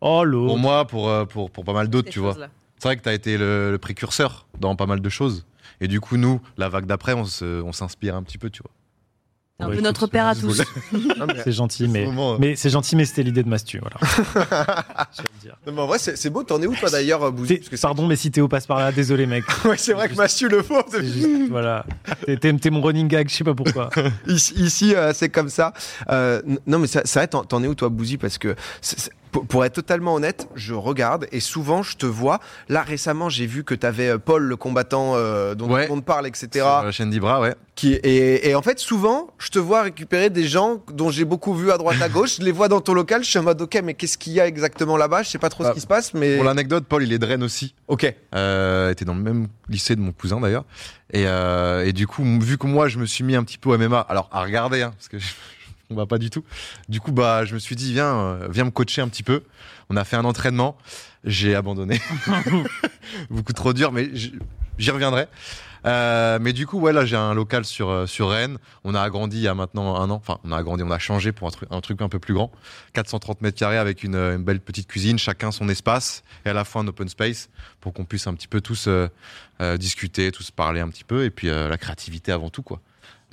Oh. 0.02 0.46
Pour 0.46 0.58
moi, 0.58 0.86
pour, 0.86 1.08
euh, 1.08 1.24
pour, 1.24 1.50
pour 1.50 1.64
pas 1.64 1.72
mal 1.72 1.88
d'autres, 1.88 2.10
tu 2.10 2.18
vois. 2.20 2.36
C'est 2.78 2.88
vrai 2.88 2.96
que 2.96 3.02
t'as 3.02 3.12
été 3.14 3.38
le, 3.38 3.70
le 3.70 3.78
précurseur 3.78 4.46
dans 4.58 4.74
pas 4.76 4.86
mal 4.86 5.00
de 5.00 5.08
choses. 5.08 5.46
Et 5.80 5.88
du 5.88 6.00
coup, 6.00 6.16
nous, 6.16 6.40
la 6.58 6.68
vague 6.68 6.86
d'après, 6.86 7.12
on 7.14 7.24
se- 7.24 7.62
on 7.62 7.72
s'inspire 7.72 8.14
un 8.16 8.22
petit 8.22 8.38
peu, 8.38 8.50
tu 8.50 8.62
vois. 8.62 8.70
Un 9.60 9.70
peu 9.70 9.80
notre 9.80 10.08
père 10.08 10.26
à 10.26 10.34
tous. 10.34 10.60
C'est 11.44 11.52
gentil, 11.52 11.86
mais. 11.86 12.02
Ce 12.04 12.06
moment, 12.08 12.34
euh, 12.34 12.36
Mais 12.40 12.56
c'est 12.56 12.70
gentil, 12.70 12.96
mais 12.96 13.04
c'était 13.04 13.22
l'idée 13.22 13.44
de 13.44 13.48
Mastu, 13.48 13.78
voilà. 13.80 13.96
Dire. 15.40 15.56
Non, 15.66 15.72
mais 15.72 15.80
en 15.82 15.86
vrai, 15.86 15.98
c'est 16.00 16.16
c'est 16.16 16.30
beau. 16.30 16.42
T'en 16.42 16.60
es 16.60 16.66
où, 16.66 16.74
toi, 16.74 16.90
d'ailleurs, 16.90 17.30
Bouzou 17.30 17.46
C'est- 17.46 17.56
Parce 17.58 17.68
que 17.68 17.76
c'est- 17.76 17.82
Pardon, 17.82 18.06
mais 18.08 18.16
si 18.16 18.32
Théo 18.32 18.48
passe 18.48 18.66
par 18.66 18.78
là, 18.80 18.90
désolé 18.90 19.26
mec. 19.26 19.44
Ouais, 19.64 19.76
c'est 19.76 19.92
vrai 19.92 20.08
que 20.08 20.14
Mathieu 20.16 20.48
le 20.48 20.62
faut. 20.62 20.82
C'est 20.90 21.04
juste, 21.04 21.48
voilà. 21.50 21.86
T'es- 22.26 22.36
T'es 22.38 22.52
t'es 22.54 22.70
mon 22.70 22.80
running 22.82 23.06
gag, 23.06 23.28
je 23.28 23.34
sais 23.36 23.44
pas 23.44 23.54
pourquoi. 23.54 23.90
Ici, 24.26 24.54
ici, 24.56 24.94
euh, 24.96 25.12
c'est 25.14 25.28
comme 25.28 25.48
ça. 25.48 25.72
Euh, 26.10 26.42
n- 26.46 26.58
non, 26.66 26.80
mais 26.80 26.88
ça- 26.88 27.02
c'est 27.04 27.20
vrai, 27.20 27.28
t'en 27.28 27.44
t'en 27.44 27.62
es 27.62 27.68
où, 27.68 27.74
toi, 27.76 27.88
Bouzy 27.88 28.16
Parce 28.16 28.38
que, 28.38 28.56
c'est- 28.80 28.98
c'est- 28.98 29.12
pour, 29.32 29.64
être 29.64 29.72
totalement 29.74 30.14
honnête, 30.14 30.48
je 30.54 30.74
regarde 30.74 31.26
et 31.32 31.40
souvent, 31.40 31.82
je 31.82 31.96
te 31.96 32.06
vois. 32.06 32.38
Là, 32.68 32.82
récemment, 32.82 33.28
j'ai 33.28 33.46
vu 33.46 33.64
que 33.64 33.74
t'avais 33.74 34.08
euh, 34.10 34.18
Paul, 34.18 34.42
le 34.42 34.56
combattant 34.56 35.14
euh, 35.16 35.54
dont 35.54 35.70
Ouais. 35.72 35.86
tout 35.86 35.92
le 35.92 35.96
monde 35.96 36.04
parle, 36.04 36.26
etc. 36.26 36.48
Sur 36.52 36.82
la 36.84 36.92
chaîne 36.92 37.10
d'Ibra, 37.10 37.40
ouais. 37.40 37.54
Qui, 37.74 37.94
et, 37.94 38.50
et 38.50 38.54
en 38.54 38.60
fait, 38.60 38.78
souvent, 38.78 39.28
je 39.38 39.48
te 39.48 39.58
vois 39.58 39.82
récupérer 39.82 40.28
des 40.28 40.44
gens 40.44 40.82
dont 40.92 41.10
j'ai 41.10 41.24
beaucoup 41.24 41.54
vu 41.54 41.72
à 41.72 41.78
droite 41.78 42.02
à 42.02 42.08
gauche. 42.10 42.36
je 42.38 42.42
les 42.42 42.52
vois 42.52 42.68
dans 42.68 42.82
ton 42.82 42.92
local. 42.92 43.24
Je 43.24 43.30
suis 43.30 43.38
en 43.38 43.42
mode, 43.42 43.60
ok, 43.62 43.80
mais 43.82 43.94
qu'est-ce 43.94 44.18
qu'il 44.18 44.34
y 44.34 44.40
a 44.40 44.46
exactement 44.46 44.98
là-bas? 44.98 45.22
Je 45.22 45.30
sais 45.30 45.38
pas 45.38 45.48
trop 45.48 45.64
Ah, 45.64 45.70
ce 45.70 45.74
qui 45.74 45.80
se 45.80 45.86
passe, 45.86 46.12
mais. 46.12 46.36
Pour 46.36 46.44
l'anecdote, 46.44 46.84
Paul, 46.86 47.02
il 47.02 47.12
est 47.14 47.18
de 47.18 47.24
Rennes 47.26 47.42
aussi. 47.42 47.74
Ok. 47.88 48.14
Euh, 48.34 48.90
était 48.90 49.06
dans 49.06 49.14
le 49.14 49.22
même 49.22 49.48
lycée 49.70 49.96
de 49.96 50.00
mon 50.02 50.12
cousin 50.12 50.38
d'ailleurs. 50.40 50.64
Et, 51.14 51.24
euh, 51.26 51.84
et 51.86 51.92
du 51.94 52.06
coup, 52.06 52.22
vu 52.40 52.58
que 52.58 52.66
moi, 52.66 52.88
je 52.88 52.98
me 52.98 53.06
suis 53.06 53.24
mis 53.24 53.36
un 53.36 53.42
petit 53.44 53.56
peu 53.58 53.70
au 53.70 53.78
MMA, 53.78 54.00
alors 54.00 54.28
à 54.32 54.42
regarder, 54.42 54.82
hein, 54.82 54.92
parce 54.98 55.08
que 55.08 55.16
on 55.92 55.96
va 55.96 56.06
pas 56.06 56.18
du 56.18 56.30
tout. 56.30 56.44
Du 56.88 57.00
coup, 57.00 57.12
bah, 57.12 57.44
je 57.44 57.54
me 57.54 57.58
suis 57.58 57.76
dit, 57.76 57.92
viens, 57.92 58.14
euh, 58.14 58.48
viens 58.50 58.64
me 58.64 58.70
coacher 58.70 59.02
un 59.02 59.08
petit 59.08 59.22
peu. 59.22 59.42
On 59.90 59.96
a 59.96 60.04
fait 60.04 60.16
un 60.16 60.24
entraînement. 60.24 60.76
J'ai 61.24 61.54
abandonné. 61.54 62.00
Beaucoup 63.30 63.52
trop 63.52 63.72
dur, 63.72 63.92
mais 63.92 64.10
j'y 64.14 64.90
reviendrai. 64.90 65.28
Euh, 65.84 66.38
mais 66.40 66.52
du 66.52 66.66
coup, 66.66 66.78
ouais, 66.78 66.92
là, 66.92 67.04
j'ai 67.04 67.16
un 67.16 67.34
local 67.34 67.64
sur, 67.64 67.90
euh, 67.90 68.06
sur 68.06 68.30
Rennes. 68.30 68.58
On 68.84 68.94
a 68.94 69.00
agrandi 69.00 69.36
il 69.36 69.42
y 69.42 69.48
a 69.48 69.54
maintenant 69.54 69.96
un 69.96 70.10
an. 70.10 70.16
Enfin, 70.16 70.38
on 70.44 70.52
a 70.52 70.56
agrandi, 70.56 70.82
on 70.84 70.90
a 70.90 70.98
changé 70.98 71.32
pour 71.32 71.48
un, 71.48 71.50
truc 71.50 71.68
un 71.70 71.80
truc 71.80 72.02
un 72.02 72.08
peu 72.08 72.18
plus 72.18 72.34
grand. 72.34 72.52
430 72.94 73.42
mètres 73.42 73.58
carrés 73.58 73.78
avec 73.78 74.04
une, 74.04 74.36
belle 74.38 74.60
petite 74.60 74.86
cuisine, 74.88 75.18
chacun 75.18 75.50
son 75.50 75.68
espace 75.68 76.22
et 76.44 76.50
à 76.50 76.52
la 76.52 76.64
fois 76.64 76.82
un 76.82 76.88
open 76.88 77.08
space 77.08 77.50
pour 77.80 77.92
qu'on 77.92 78.04
puisse 78.04 78.26
un 78.26 78.34
petit 78.34 78.48
peu 78.48 78.60
tous 78.60 78.88
discuter, 79.78 80.32
tous 80.32 80.50
parler 80.50 80.80
un 80.80 80.88
petit 80.88 81.04
peu 81.04 81.24
et 81.24 81.30
puis 81.30 81.48
la 81.48 81.76
créativité 81.78 82.32
avant 82.32 82.50
tout, 82.50 82.62
quoi. 82.62 82.80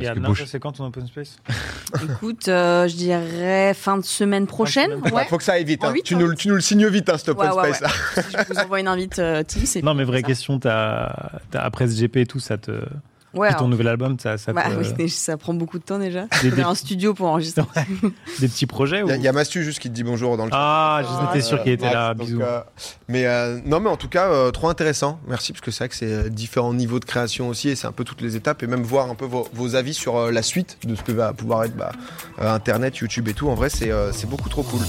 Et 0.02 0.08
Anna, 0.08 0.28
beau- 0.30 0.36
ça, 0.36 0.44
c'est 0.46 0.60
quand 0.60 0.72
ton 0.74 0.86
open 0.86 1.06
space 1.08 1.38
Écoute, 2.04 2.48
euh, 2.48 2.88
je 2.88 2.96
dirais 2.96 3.74
fin 3.74 3.98
de 3.98 4.04
semaine 4.06 4.48
prochaine. 4.48 4.94
Ouais. 5.12 5.26
Faut 5.30 5.38
que 5.38 5.44
ça 5.44 5.54
aille 5.54 5.64
vite. 5.66 5.84
Hein. 5.84 5.94
tu, 6.04 6.16
nous, 6.16 6.34
tu 6.36 6.48
nous 6.48 6.56
le 6.56 6.62
signes 6.62 6.88
vite, 6.88 7.10
hein, 7.10 7.18
cet 7.18 7.30
open 7.30 7.50
Ouais, 7.50 7.56
ouais, 7.58 7.74
space. 7.74 7.82
là. 8.16 8.24
je 8.48 8.54
vous 8.54 8.60
envoie 8.60 8.80
une 8.80 8.88
invite 8.88 9.20
euh, 9.20 9.44
Teams. 9.44 9.82
Non, 9.84 9.94
mais 9.94 10.04
vraie 10.04 10.22
ça. 10.22 10.28
question, 10.28 10.60
après 11.54 11.88
ce 11.88 12.00
GP 12.00 12.18
et 12.18 12.26
tout, 12.26 12.40
ça 12.40 12.58
te. 12.58 12.72
Ouais, 13.34 13.54
ton 13.56 13.68
nouvel 13.68 13.88
album, 13.88 14.18
ça, 14.20 14.38
ça 14.40 14.54
bah, 14.54 14.64
te- 14.64 14.76
oui, 14.80 14.88
mais 14.98 15.08
ça 15.08 15.38
prend 15.38 15.54
beaucoup 15.54 15.78
de 15.78 15.84
temps 15.84 16.00
déjà. 16.00 16.26
Des- 16.42 16.62
a 16.62 16.68
un 16.68 16.74
studio 16.76 17.14
pour 17.14 17.28
enregistrer. 17.28 17.64
des 18.40 18.48
petits 18.48 18.66
projets 18.66 19.00
Il 19.00 19.04
ou... 19.04 19.10
y, 19.10 19.12
a- 19.12 19.16
il 19.18 19.22
y 19.22 19.28
a 19.28 19.32
Mastu 19.32 19.64
juste 19.64 19.80
qui 19.80 19.90
te 19.90 19.94
dit 19.94 20.04
bonjour 20.04 20.36
dans 20.36 20.46
le 20.46 20.52
chat. 20.52 20.58
Ah, 20.60 21.02
j'étais 21.04 21.46
Ah, 21.46 21.48
sûr 21.48 21.62
qu'il 21.64 21.72
était 21.74 21.84
Max, 21.86 21.94
là. 21.96 22.14
donc, 22.16 22.26
Bisous. 22.28 22.42
euh, 22.42 22.62
mais 23.08 23.26
euh, 23.28 23.60
non, 23.66 23.80
mais 23.80 23.90
en 23.90 23.98
tout 23.98 24.10
cas, 24.10 24.30
euh, 24.30 24.50
trop 24.52 24.68
intéressant. 24.70 25.20
Merci 25.28 25.52
parce 25.54 25.62
que 25.62 25.70
c'est 25.72 25.84
vrai 25.84 25.90
que 25.90 25.96
c'est 25.96 26.30
différents 26.32 26.74
niveaux 26.74 27.00
de 27.00 27.06
création 27.06 27.50
aussi 27.50 27.70
et 27.70 27.76
c'est 27.76 27.88
un 27.88 27.92
peu 27.92 28.04
toutes 28.04 28.22
les 28.22 28.36
étapes 28.36 28.64
et 28.64 28.68
même 28.68 28.84
voir 28.84 29.10
un 29.12 29.16
peu 29.16 29.26
vos, 29.26 29.48
vos 29.54 29.76
avis 29.76 29.94
sur 29.94 30.18
euh, 30.18 30.32
la 30.32 30.42
suite 30.42 30.78
de 30.86 30.96
ce 30.96 31.04
que 31.04 31.12
va 31.12 31.32
pouvoir 31.34 31.66
être 31.66 31.76
bah, 31.76 31.92
euh, 32.42 32.52
Internet, 32.52 32.98
YouTube 32.98 33.28
et 33.28 33.34
tout. 33.34 33.48
En 33.50 33.56
vrai, 33.56 33.70
c'est 33.70 33.92
euh, 33.92 34.12
c'est 34.12 34.28
beaucoup 34.30 34.50
trop 34.50 34.64
cool. 34.64 34.80